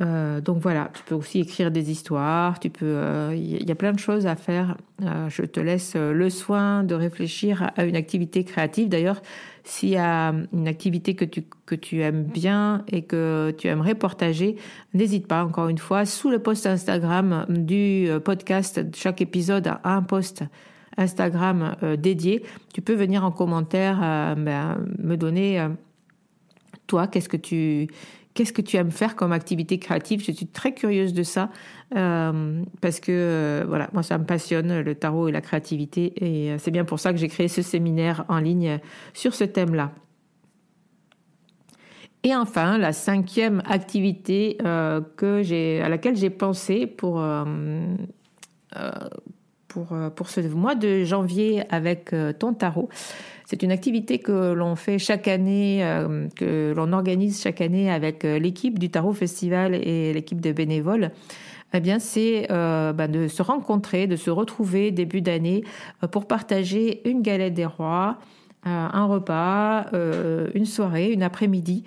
Euh, 0.00 0.40
donc 0.40 0.58
voilà, 0.58 0.90
tu 0.94 1.02
peux 1.02 1.14
aussi 1.14 1.40
écrire 1.40 1.70
des 1.70 1.90
histoires, 1.90 2.60
tu 2.60 2.70
peux, 2.70 3.30
il 3.34 3.66
y 3.66 3.72
a 3.72 3.74
plein 3.74 3.92
de 3.92 3.98
choses 3.98 4.26
à 4.26 4.36
faire. 4.36 4.76
je 5.00 5.42
te 5.42 5.60
laisse 5.60 5.96
le 5.96 6.30
soin 6.30 6.84
de 6.84 6.94
réfléchir 6.94 7.70
à 7.76 7.84
une 7.84 7.96
activité 7.96 8.44
créative. 8.44 8.88
D'ailleurs, 8.88 9.20
s'il 9.64 9.90
y 9.90 9.96
a 9.96 10.32
une 10.52 10.68
activité 10.68 11.14
que 11.14 11.24
tu, 11.24 11.44
que 11.66 11.74
tu 11.74 12.00
aimes 12.00 12.22
bien 12.22 12.84
et 12.88 13.02
que 13.02 13.54
tu 13.58 13.66
aimerais 13.68 13.94
partager, 13.94 14.56
n'hésite 14.94 15.26
pas, 15.26 15.44
encore 15.44 15.68
une 15.68 15.78
fois, 15.78 16.04
sous 16.04 16.30
le 16.30 16.38
post 16.38 16.66
Instagram 16.66 17.46
du 17.48 18.08
podcast, 18.24 18.84
chaque 18.94 19.20
épisode 19.20 19.66
a 19.66 19.80
un 19.84 20.02
post 20.02 20.44
Instagram 20.96 21.76
dédié. 21.98 22.44
Tu 22.72 22.82
peux 22.82 22.94
venir 22.94 23.24
en 23.24 23.30
commentaire 23.30 23.98
ben, 24.36 24.78
me 24.98 25.16
donner 25.16 25.68
toi, 26.88 27.06
qu'est-ce 27.06 27.28
que 27.28 27.36
tu 27.36 27.88
qu'est-ce 28.38 28.52
que 28.52 28.62
tu 28.62 28.76
aimes 28.76 28.92
faire 28.92 29.16
comme 29.16 29.32
activité 29.32 29.80
créative? 29.80 30.22
Je 30.24 30.30
suis 30.30 30.46
très 30.46 30.72
curieuse 30.72 31.12
de 31.12 31.24
ça 31.24 31.50
euh, 31.96 32.62
parce 32.80 33.00
que 33.00 33.10
euh, 33.10 33.64
voilà, 33.66 33.90
moi 33.92 34.04
ça 34.04 34.16
me 34.16 34.24
passionne 34.24 34.80
le 34.80 34.94
tarot 34.94 35.26
et 35.26 35.32
la 35.32 35.40
créativité 35.40 36.12
et 36.24 36.52
euh, 36.52 36.58
c'est 36.58 36.70
bien 36.70 36.84
pour 36.84 37.00
ça 37.00 37.12
que 37.12 37.18
j'ai 37.18 37.26
créé 37.26 37.48
ce 37.48 37.62
séminaire 37.62 38.24
en 38.28 38.38
ligne 38.38 38.78
sur 39.12 39.34
ce 39.34 39.42
thème-là. 39.42 39.90
Et 42.22 42.32
enfin, 42.36 42.78
la 42.78 42.92
cinquième 42.92 43.60
activité 43.66 44.58
que 45.16 45.42
j'ai, 45.42 45.80
à 45.80 45.88
laquelle 45.88 46.16
j'ai 46.16 46.30
pensé 46.30 46.86
pour, 46.86 47.22
pour, 49.68 49.94
pour 50.16 50.28
ce 50.28 50.40
mois 50.40 50.74
de 50.74 51.04
janvier 51.04 51.62
avec 51.70 52.14
ton 52.38 52.54
tarot, 52.54 52.88
c'est 53.50 53.62
une 53.62 53.72
activité 53.72 54.18
que 54.18 54.52
l'on 54.52 54.76
fait 54.76 54.98
chaque 54.98 55.26
année, 55.26 55.82
euh, 55.82 56.28
que 56.36 56.74
l'on 56.76 56.92
organise 56.92 57.40
chaque 57.40 57.62
année 57.62 57.90
avec 57.90 58.26
euh, 58.26 58.38
l'équipe 58.38 58.78
du 58.78 58.90
Tarot 58.90 59.14
Festival 59.14 59.74
et 59.74 60.12
l'équipe 60.12 60.42
de 60.42 60.52
bénévoles. 60.52 61.12
Eh 61.72 61.80
bien, 61.80 61.98
c'est 61.98 62.46
euh, 62.50 62.92
bah, 62.92 63.08
de 63.08 63.26
se 63.26 63.40
rencontrer, 63.40 64.06
de 64.06 64.16
se 64.16 64.28
retrouver 64.28 64.90
début 64.90 65.22
d'année 65.22 65.64
pour 66.12 66.26
partager 66.26 67.08
une 67.08 67.22
galette 67.22 67.54
des 67.54 67.64
rois, 67.64 68.18
un 68.64 69.06
repas, 69.06 69.86
une 70.54 70.66
soirée, 70.66 71.12
une 71.12 71.22
après-midi. 71.22 71.84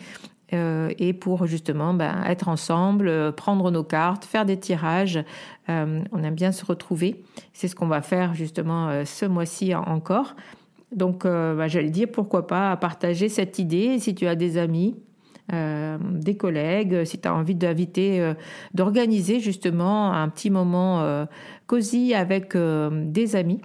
Et 0.52 1.14
pour 1.14 1.46
justement 1.48 1.94
bah, 1.94 2.16
être 2.28 2.50
ensemble, 2.50 3.34
prendre 3.34 3.72
nos 3.72 3.84
cartes, 3.84 4.26
faire 4.26 4.46
des 4.46 4.60
tirages. 4.60 5.24
on 5.68 6.24
aime 6.24 6.36
bien 6.36 6.52
se 6.52 6.66
retrouver. 6.66 7.24
C'est 7.54 7.68
ce 7.68 7.76
qu'on 7.76 7.88
va 7.88 8.02
faire 8.02 8.34
justement 8.34 9.06
ce 9.06 9.26
mois-ci 9.26 9.74
encore. 9.76 10.36
Donc, 10.92 11.26
euh, 11.26 11.56
bah, 11.56 11.68
j'allais 11.68 11.90
dire, 11.90 12.08
pourquoi 12.12 12.48
pas 12.48 12.76
partager 12.78 13.30
cette 13.30 13.60
idée 13.60 14.00
si 14.00 14.14
tu 14.14 14.28
as 14.28 14.36
des 14.36 14.58
amis, 14.58 14.96
euh, 15.54 15.98
des 16.02 16.36
collègues, 16.36 17.06
si 17.06 17.20
tu 17.20 17.28
as 17.28 17.34
envie 17.34 17.56
d'inviter, 17.56 18.20
euh, 18.20 18.34
d'organiser 18.74 19.40
justement 19.40 20.12
un 20.12 20.28
petit 20.30 20.50
moment 20.50 21.26
cosy 21.68 22.14
avec 22.14 22.56
des 22.56 23.36
amis 23.36 23.62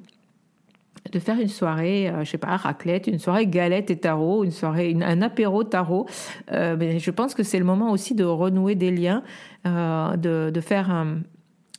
de 1.12 1.18
faire 1.18 1.40
une 1.40 1.48
soirée, 1.48 2.12
je 2.22 2.30
sais 2.30 2.38
pas, 2.38 2.56
raclette, 2.56 3.06
une 3.06 3.18
soirée 3.18 3.46
galette 3.46 3.90
et 3.90 3.96
tarot, 3.96 4.44
une 4.44 4.50
soirée, 4.50 4.96
un 5.00 5.22
apéro 5.22 5.64
tarot. 5.64 6.06
mais 6.50 6.98
je 6.98 7.10
pense 7.10 7.34
que 7.34 7.42
c'est 7.42 7.58
le 7.58 7.64
moment 7.64 7.90
aussi 7.90 8.14
de 8.14 8.24
renouer 8.24 8.74
des 8.74 8.90
liens, 8.90 9.22
de, 9.64 10.50
de, 10.50 10.60
faire 10.60 10.90
un, 10.90 11.18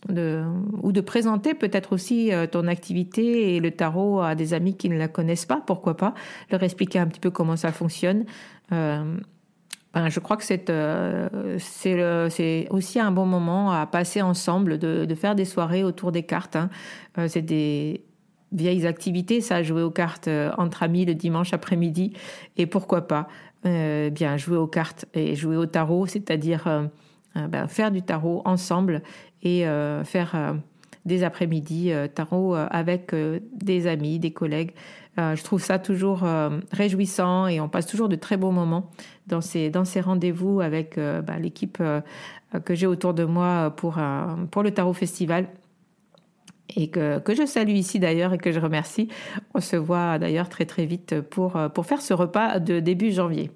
de, 0.09 0.43
ou 0.83 0.91
de 0.91 1.01
présenter 1.01 1.53
peut-être 1.53 1.93
aussi 1.93 2.31
euh, 2.31 2.47
ton 2.47 2.67
activité 2.67 3.55
et 3.55 3.59
le 3.59 3.71
tarot 3.71 4.21
à 4.21 4.35
des 4.35 4.53
amis 4.53 4.75
qui 4.75 4.89
ne 4.89 4.97
la 4.97 5.07
connaissent 5.07 5.45
pas, 5.45 5.61
pourquoi 5.65 5.97
pas, 5.97 6.13
leur 6.51 6.63
expliquer 6.63 6.99
un 6.99 7.07
petit 7.07 7.19
peu 7.19 7.31
comment 7.31 7.55
ça 7.55 7.71
fonctionne. 7.71 8.25
Euh, 8.71 9.17
ben, 9.93 10.09
je 10.09 10.19
crois 10.19 10.37
que 10.37 10.43
c'est 10.43 10.69
euh, 10.69 11.57
c'est 11.59 12.67
aussi 12.69 12.99
un 12.99 13.11
bon 13.11 13.25
moment 13.25 13.71
à 13.71 13.85
passer 13.87 14.21
ensemble, 14.21 14.77
de, 14.77 15.05
de 15.05 15.15
faire 15.15 15.33
des 15.33 15.45
soirées 15.45 15.83
autour 15.83 16.11
des 16.11 16.23
cartes. 16.23 16.55
Hein. 16.55 16.69
c'est 17.27 17.41
des 17.41 18.03
vieilles 18.51 18.87
activités, 18.87 19.41
ça, 19.41 19.63
jouer 19.63 19.81
aux 19.81 19.91
cartes 19.91 20.29
entre 20.57 20.83
amis 20.83 21.05
le 21.05 21.15
dimanche 21.15 21.53
après-midi, 21.53 22.13
et 22.57 22.65
pourquoi 22.65 23.07
pas 23.07 23.27
bien 23.63 24.37
jouer 24.37 24.55
aux 24.55 24.67
cartes 24.67 25.05
et 25.13 25.35
jouer 25.35 25.57
au 25.57 25.65
tarot, 25.65 26.05
c'est-à-dire 26.05 26.89
ben, 27.45 27.67
faire 27.67 27.91
du 27.91 28.01
tarot 28.01 28.41
ensemble 28.45 29.01
et 29.43 29.67
euh, 29.67 30.03
faire 30.03 30.31
euh, 30.35 30.53
des 31.05 31.23
après-midi 31.23 31.91
euh, 31.91 32.07
tarot 32.07 32.55
avec 32.55 33.13
des 33.53 33.87
amis, 33.87 34.19
des 34.19 34.31
collègues. 34.31 34.71
je 35.17 35.43
trouve 35.43 35.61
ça 35.61 35.79
toujours 35.79 36.23
réjouissant 36.71 37.47
et 37.47 37.59
on 37.59 37.69
passe 37.69 37.87
toujours 37.87 38.09
de 38.09 38.15
très 38.15 38.37
beaux 38.37 38.51
moments 38.51 38.89
dans 39.27 39.41
ces, 39.41 39.69
dans 39.69 39.85
ces 39.85 40.01
rendez-vous 40.01 40.61
avec 40.61 40.99
bah, 40.99 41.39
l'équipe 41.39 41.81
que 42.65 42.75
j'ai 42.75 42.87
autour 42.87 43.13
de 43.13 43.23
moi 43.23 43.73
pour, 43.75 43.99
pour 44.51 44.63
le 44.63 44.71
Tarot 44.71 44.93
Festival 44.93 45.47
et 46.75 46.89
que, 46.89 47.21
je 47.29 47.45
salue 47.45 47.75
ici 47.75 47.99
d'ailleurs 47.99 48.33
et 48.33 48.37
que 48.37 48.51
je 48.51 48.59
remercie. 48.59 49.07
On 49.53 49.61
se 49.61 49.75
voit 49.75 50.19
d'ailleurs 50.19 50.49
très 50.49 50.65
très 50.65 50.85
vite 50.85 51.21
pour, 51.21 51.57
pour 51.73 51.85
faire 51.85 52.01
ce 52.01 52.13
repas 52.13 52.59
de 52.59 52.79
début 52.79 53.11
janvier. 53.11 53.51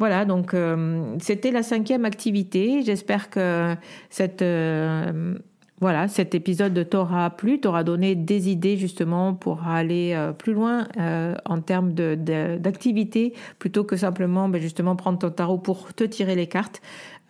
Voilà, 0.00 0.24
donc 0.24 0.54
euh, 0.54 1.14
c'était 1.20 1.50
la 1.50 1.62
cinquième 1.62 2.06
activité. 2.06 2.80
J'espère 2.82 3.28
que 3.28 3.76
cette, 4.08 4.40
euh, 4.40 5.34
voilà, 5.78 6.08
cet 6.08 6.34
épisode 6.34 6.88
t'aura 6.88 7.28
plu, 7.28 7.60
t'aura 7.60 7.84
donné 7.84 8.14
des 8.14 8.48
idées 8.48 8.78
justement 8.78 9.34
pour 9.34 9.68
aller 9.68 10.14
euh, 10.14 10.32
plus 10.32 10.54
loin 10.54 10.88
en 11.44 11.60
termes 11.60 11.92
d'activité, 11.92 13.34
plutôt 13.58 13.84
que 13.84 13.94
simplement 13.94 14.48
ben, 14.48 14.58
justement 14.58 14.96
prendre 14.96 15.18
ton 15.18 15.28
tarot 15.28 15.58
pour 15.58 15.92
te 15.92 16.04
tirer 16.04 16.34
les 16.34 16.46
cartes. 16.46 16.80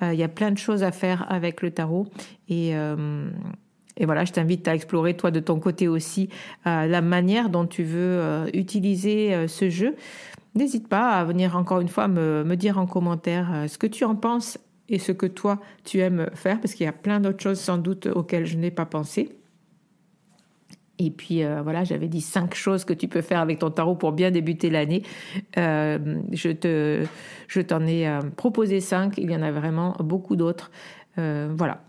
Il 0.01 0.15
y 0.15 0.23
a 0.23 0.29
plein 0.29 0.53
de 0.53 0.57
choses 0.57 0.85
à 0.85 0.93
faire 0.93 1.27
avec 1.29 1.63
le 1.63 1.73
tarot 1.73 2.07
et 2.49 2.73
et 4.01 4.07
voilà, 4.07 4.25
je 4.25 4.33
t'invite 4.33 4.67
à 4.67 4.75
explorer 4.75 5.15
toi 5.15 5.31
de 5.31 5.39
ton 5.39 5.61
côté 5.61 5.87
aussi 5.87 6.29
la 6.65 7.01
manière 7.01 7.51
dont 7.51 7.67
tu 7.67 7.85
veux 7.85 8.47
utiliser 8.53 9.47
ce 9.47 9.71
jeu. 9.71 9.95
N'hésite 10.55 10.89
pas 10.89 11.11
à 11.11 11.25
venir 11.25 11.57
encore 11.57 11.81
une 11.81 11.89
fois 11.89 12.09
me, 12.09 12.55
dire 12.57 12.79
en 12.79 12.87
commentaire 12.87 13.51
euh, 13.55 13.69
ce 13.69 13.79
que 13.79 13.87
tu 13.87 14.05
en 14.05 14.17
penses 14.17 14.59
et 14.89 14.99
ce 14.99 15.13
que 15.13 15.27
toi 15.27 15.61
tu 15.85 16.01
aimes 16.01 16.29
faire, 16.35 16.61
parce 16.61 16.75
qu'il 16.75 16.85
y 16.85 16.89
a 16.89 16.93
plein 16.93 17.21
d'autres 17.21 17.43
choses 17.43 17.61
sans 17.61 17.79
doute 17.79 18.07
auxquelles 18.07 18.47
je 18.47 18.57
n'ai 18.57 18.73
pas 18.73 18.87
pensé. 18.87 19.37
Et 20.99 21.11
puis 21.11 21.45
euh, 21.45 21.63
voilà, 21.63 21.85
j'avais 21.85 22.09
dit 22.09 22.21
cinq 22.21 22.55
choses 22.55 22.85
que 22.85 22.93
tu 22.93 23.07
peux 23.07 23.23
faire 23.23 23.39
avec 23.39 23.61
ton 23.61 23.71
tarot 23.71 23.95
pour 23.95 24.11
bien 24.11 24.33
débuter 24.33 24.71
l'année. 24.71 25.05
Euh, 25.57 26.21
je 26.33 26.51
te, 26.51 27.07
je 27.47 27.61
t'en 27.61 27.87
ai 27.87 28.11
proposé 28.37 28.81
cinq. 28.81 29.17
Il 29.19 29.31
y 29.31 29.37
en 29.37 29.43
a 29.43 29.53
vraiment 29.53 29.95
beaucoup 30.01 30.35
d'autres. 30.35 30.71
voilà. 31.17 31.83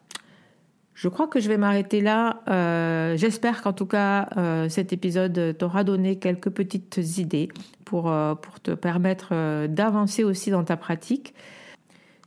Je 1.02 1.08
crois 1.08 1.26
que 1.26 1.40
je 1.40 1.50
vais 1.50 1.58
m'arrêter 1.58 2.00
là. 2.00 2.44
Euh, 2.48 3.18
j'espère 3.18 3.64
qu'en 3.64 3.74
tout 3.74 3.88
cas, 3.88 4.30
euh, 4.38 4.70
cet 4.70 4.94
épisode 4.94 5.58
t'aura 5.58 5.84
donné 5.84 6.20
quelques 6.20 6.52
petites 6.52 7.00
idées 7.18 7.50
pour, 7.86 8.12
euh, 8.12 8.36
pour 8.36 8.60
te 8.60 8.70
permettre 8.70 9.66
d'avancer 9.66 10.24
aussi 10.24 10.52
dans 10.52 10.64
ta 10.64 10.78
pratique. 10.78 11.34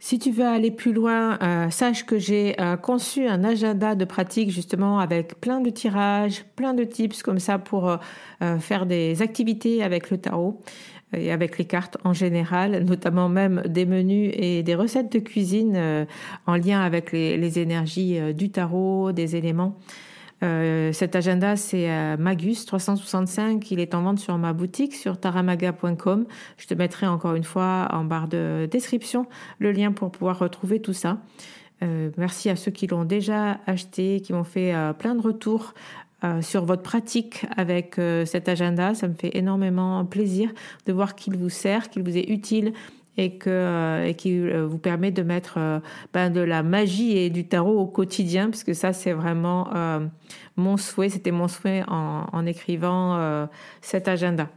Si 0.01 0.19
tu 0.19 0.33
veux 0.33 0.45
aller 0.45 0.73
plus 0.73 0.93
loin, 0.93 1.39
sache 1.71 2.05
que 2.05 2.19
j'ai 2.19 2.57
conçu 2.83 3.27
un 3.27 3.43
agenda 3.43 3.95
de 3.95 4.05
pratique 4.05 4.51
justement 4.51 4.99
avec 4.99 5.41
plein 5.41 5.61
de 5.61 5.71
tirages, 5.71 6.45
plein 6.57 6.75
de 6.75 6.85
tips 6.85 7.23
comme 7.23 7.39
ça 7.39 7.59
pour 7.59 7.97
faire 8.59 8.85
des 8.85 9.23
activités 9.23 9.83
avec 9.83 10.11
le 10.11 10.19
tarot 10.19 10.61
et 11.19 11.33
avec 11.33 11.59
les 11.59 11.65
cartes 11.65 11.97
en 12.05 12.13
général, 12.13 12.85
notamment 12.85 13.29
même 13.29 13.63
des 13.67 13.87
menus 13.87 14.33
et 14.35 14.63
des 14.63 14.75
recettes 14.75 15.13
de 15.13 15.19
cuisine 15.19 15.75
euh, 15.77 16.05
en 16.47 16.57
lien 16.57 16.81
avec 16.81 17.13
les, 17.13 17.59
énergies 17.59 18.19
euh, 18.19 18.33
du 18.33 18.51
tarot, 18.51 19.13
des 19.13 19.37
éléments. 19.37 19.79
Euh, 20.43 20.93
cet 20.93 21.17
agenda, 21.17 21.57
c'est 21.57 21.89
Magus 22.19 22.67
365. 22.67 23.71
Il 23.71 23.81
est 23.81 23.95
en 23.95 24.03
vente 24.03 24.19
sur 24.19 24.37
ma 24.37 24.53
boutique 24.53 24.95
sur 24.95 25.19
taramaga.com. 25.19 26.27
Je 26.59 26.67
te 26.67 26.75
mettrai 26.75 27.07
encore 27.07 27.35
une 27.35 27.45
fois 27.45 27.89
en 27.93 28.05
barre 28.05 28.29
de 28.29 28.69
description 28.71 29.27
le 29.59 29.73
lien 29.73 29.93
pour 29.93 30.11
pouvoir 30.11 30.39
retrouver 30.39 30.81
tout 30.81 30.93
ça. 30.93 31.19
merci 32.19 32.51
à 32.51 32.57
ceux 32.57 32.73
qui 32.73 32.87
l'ont 32.87 33.05
déjà 33.05 33.59
acheté, 33.67 34.21
qui 34.21 34.33
m'ont 34.33 34.45
fait 34.45 34.75
plein 34.99 35.15
de 35.15 35.23
retours 35.23 35.73
euh, 36.25 36.41
sur 36.41 36.65
votre 36.65 36.83
pratique 36.83 37.45
avec 37.55 37.99
euh, 37.99 38.25
cet 38.25 38.49
agenda. 38.49 38.95
Ça 38.95 39.09
me 39.09 39.15
fait 39.15 39.37
énormément 39.37 40.05
plaisir 40.07 40.51
de 40.87 40.93
voir 40.93 41.17
qu'il 41.17 41.37
vous 41.37 41.51
sert, 41.51 41.91
qu'il 41.91 42.03
vous 42.03 42.17
est 42.17 42.31
utile 42.31 42.73
et 43.19 43.37
que 43.37 43.51
euh, 43.51 44.13
et 44.17 44.63
vous 44.63 44.79
permet 44.79 45.11
de 45.11 45.23
mettre 45.23 45.83
ben, 46.15 46.31
de 46.31 46.41
la 46.41 46.63
magie 46.63 47.19
et 47.19 47.29
du 47.29 47.47
tarot 47.47 47.79
au 47.79 47.87
quotidien 47.87 48.49
parce 48.49 48.65
que 48.65 48.73
ça 48.73 48.95
c'est 48.95 49.13
vraiment 49.13 49.69
mon 50.57 50.77
souhait. 50.79 51.11
C'était 51.11 51.31
mon 51.31 51.49
souhait 51.49 51.83
en, 51.89 52.27
en 52.33 52.47
écrivant 52.47 53.47
cet 53.83 54.09
agenda. 54.09 54.49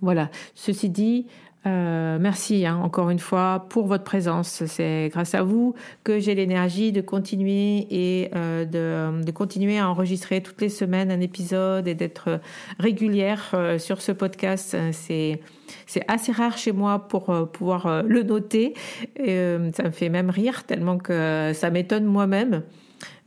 Voilà. 0.00 0.30
Ceci 0.54 0.88
dit 0.88 1.26
Euh, 1.66 2.18
merci 2.20 2.66
hein, 2.66 2.76
encore 2.76 3.10
une 3.10 3.18
fois 3.18 3.66
pour 3.70 3.86
votre 3.86 4.04
présence. 4.04 4.64
C'est 4.66 5.08
grâce 5.10 5.34
à 5.34 5.42
vous 5.42 5.74
que 6.04 6.20
j'ai 6.20 6.34
l'énergie 6.34 6.92
de 6.92 7.00
continuer 7.00 7.86
et 7.90 8.30
euh, 8.34 8.64
de, 8.64 9.24
de, 9.24 9.30
continuer 9.30 9.78
à 9.78 9.88
enregistrer 9.88 10.42
toutes 10.42 10.60
les 10.60 10.68
semaines 10.68 11.10
un 11.10 11.20
épisode 11.20 11.88
et 11.88 11.94
d'être 11.94 12.40
régulière 12.78 13.50
euh, 13.54 13.78
sur 13.78 14.02
ce 14.02 14.12
podcast. 14.12 14.76
C'est 14.92 15.40
c'est 15.86 16.04
assez 16.08 16.32
rare 16.32 16.56
chez 16.56 16.72
moi 16.72 17.08
pour 17.08 17.30
euh, 17.30 17.44
pouvoir 17.44 17.86
euh, 17.86 18.02
le 18.06 18.22
noter. 18.22 18.74
Et, 19.16 19.34
ça 19.74 19.84
me 19.84 19.90
fait 19.90 20.08
même 20.08 20.30
rire 20.30 20.64
tellement 20.64 20.98
que 20.98 21.52
ça 21.54 21.70
m'étonne 21.70 22.04
moi-même. 22.04 22.62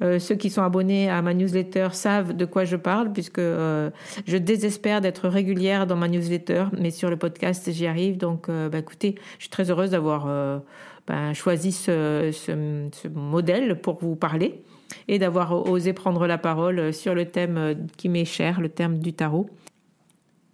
Euh, 0.01 0.19
ceux 0.19 0.35
qui 0.35 0.49
sont 0.49 0.61
abonnés 0.61 1.09
à 1.09 1.21
ma 1.21 1.33
newsletter 1.33 1.89
savent 1.91 2.35
de 2.35 2.45
quoi 2.45 2.65
je 2.65 2.75
parle 2.75 3.11
puisque 3.11 3.39
euh, 3.39 3.89
je 4.25 4.37
désespère 4.37 5.01
d'être 5.01 5.27
régulière 5.27 5.87
dans 5.87 5.95
ma 5.95 6.07
newsletter, 6.07 6.65
mais 6.77 6.91
sur 6.91 7.09
le 7.09 7.17
podcast 7.17 7.71
j'y 7.71 7.87
arrive. 7.87 8.17
Donc, 8.17 8.49
euh, 8.49 8.69
bah, 8.69 8.79
écoutez, 8.79 9.15
je 9.37 9.43
suis 9.43 9.49
très 9.49 9.69
heureuse 9.71 9.91
d'avoir 9.91 10.61
bah, 11.07 11.33
choisi 11.33 11.71
ce, 11.71 12.29
ce, 12.31 12.87
ce, 12.91 13.07
modèle 13.07 13.79
pour 13.81 13.97
vous 13.99 14.15
parler 14.15 14.61
et 15.07 15.19
d'avoir 15.19 15.67
osé 15.69 15.93
prendre 15.93 16.27
la 16.27 16.37
parole 16.37 16.93
sur 16.93 17.13
le 17.15 17.25
thème 17.25 17.87
qui 17.97 18.09
m'est 18.09 18.25
cher, 18.25 18.61
le 18.61 18.69
thème 18.69 18.99
du 18.99 19.13
tarot. 19.13 19.49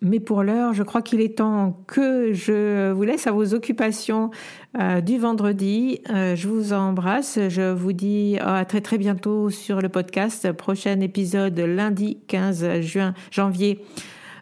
Mais 0.04 0.20
pour 0.20 0.44
l'heure, 0.44 0.74
je 0.74 0.84
crois 0.84 1.02
qu'il 1.02 1.22
est 1.22 1.38
temps 1.38 1.82
que 1.88 2.34
je 2.34 2.92
vous 2.92 3.04
laisse 3.04 3.26
à 3.26 3.32
vos 3.32 3.54
occupations 3.54 4.32
euh, 4.78 5.00
du 5.00 5.18
vendredi. 5.18 6.02
Euh, 6.10 6.36
je 6.36 6.50
vous 6.50 6.74
embrasse. 6.74 7.40
Je 7.48 7.72
vous 7.72 7.94
dis 7.94 8.38
à 8.42 8.66
très 8.66 8.82
très 8.82 8.98
bientôt 8.98 9.50
sur 9.50 9.82
le 9.82 9.88
podcast. 9.88 10.52
Prochain 10.52 11.00
épisode 11.00 11.58
lundi 11.58 12.20
15 12.28 12.82
juin, 12.82 13.14
janvier. 13.32 13.80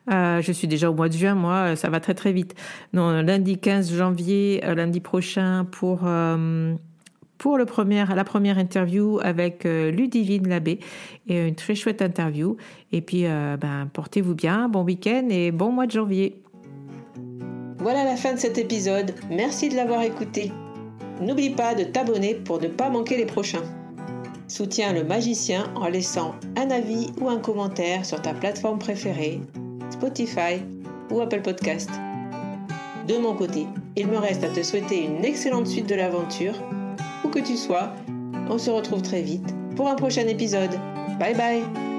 Euh, 0.09 0.41
je 0.41 0.51
suis 0.51 0.67
déjà 0.67 0.89
au 0.89 0.93
mois 0.93 1.09
de 1.09 1.13
juin, 1.13 1.35
moi, 1.35 1.75
ça 1.75 1.89
va 1.89 1.99
très 1.99 2.13
très 2.13 2.33
vite. 2.33 2.55
Non, 2.93 3.21
lundi 3.21 3.57
15 3.59 3.93
janvier, 3.93 4.61
euh, 4.65 4.73
lundi 4.73 4.99
prochain 4.99 5.65
pour 5.69 6.01
euh, 6.05 6.73
pour 7.41 7.57
la 7.57 7.65
première 7.65 8.59
interview 8.59 9.19
avec 9.23 9.65
euh, 9.65 9.89
Ludivine 9.89 10.47
Labbé 10.47 10.79
et 11.27 11.47
une 11.47 11.55
très 11.55 11.73
chouette 11.73 12.03
interview. 12.03 12.55
Et 12.91 13.01
puis, 13.01 13.25
euh, 13.25 13.57
ben, 13.57 13.89
portez-vous 13.91 14.35
bien, 14.35 14.69
bon 14.69 14.83
week-end 14.83 15.27
et 15.31 15.49
bon 15.49 15.71
mois 15.71 15.87
de 15.87 15.91
janvier. 15.91 16.39
Voilà 17.79 18.03
la 18.03 18.15
fin 18.15 18.35
de 18.35 18.37
cet 18.37 18.59
épisode. 18.59 19.15
Merci 19.31 19.69
de 19.69 19.75
l'avoir 19.75 20.03
écouté. 20.03 20.51
N'oublie 21.19 21.49
pas 21.49 21.73
de 21.73 21.83
t'abonner 21.83 22.35
pour 22.35 22.61
ne 22.61 22.67
pas 22.67 22.91
manquer 22.91 23.17
les 23.17 23.25
prochains. 23.25 23.63
Soutiens 24.47 24.93
le 24.93 25.03
magicien 25.03 25.63
en 25.73 25.87
laissant 25.87 26.35
un 26.57 26.69
avis 26.69 27.09
ou 27.19 27.27
un 27.27 27.39
commentaire 27.39 28.05
sur 28.05 28.21
ta 28.21 28.35
plateforme 28.35 28.77
préférée, 28.77 29.41
Spotify 29.89 30.61
ou 31.09 31.21
Apple 31.21 31.41
Podcast. 31.41 31.89
De 33.07 33.17
mon 33.17 33.33
côté, 33.33 33.65
il 33.95 34.05
me 34.05 34.17
reste 34.19 34.43
à 34.43 34.49
te 34.49 34.61
souhaiter 34.61 35.05
une 35.05 35.25
excellente 35.25 35.65
suite 35.65 35.89
de 35.89 35.95
l'aventure 35.95 36.53
que 37.31 37.39
tu 37.39 37.57
sois. 37.57 37.93
On 38.49 38.57
se 38.57 38.69
retrouve 38.69 39.01
très 39.01 39.21
vite 39.21 39.55
pour 39.75 39.87
un 39.87 39.95
prochain 39.95 40.27
épisode. 40.27 40.71
Bye 41.19 41.35
bye 41.35 41.90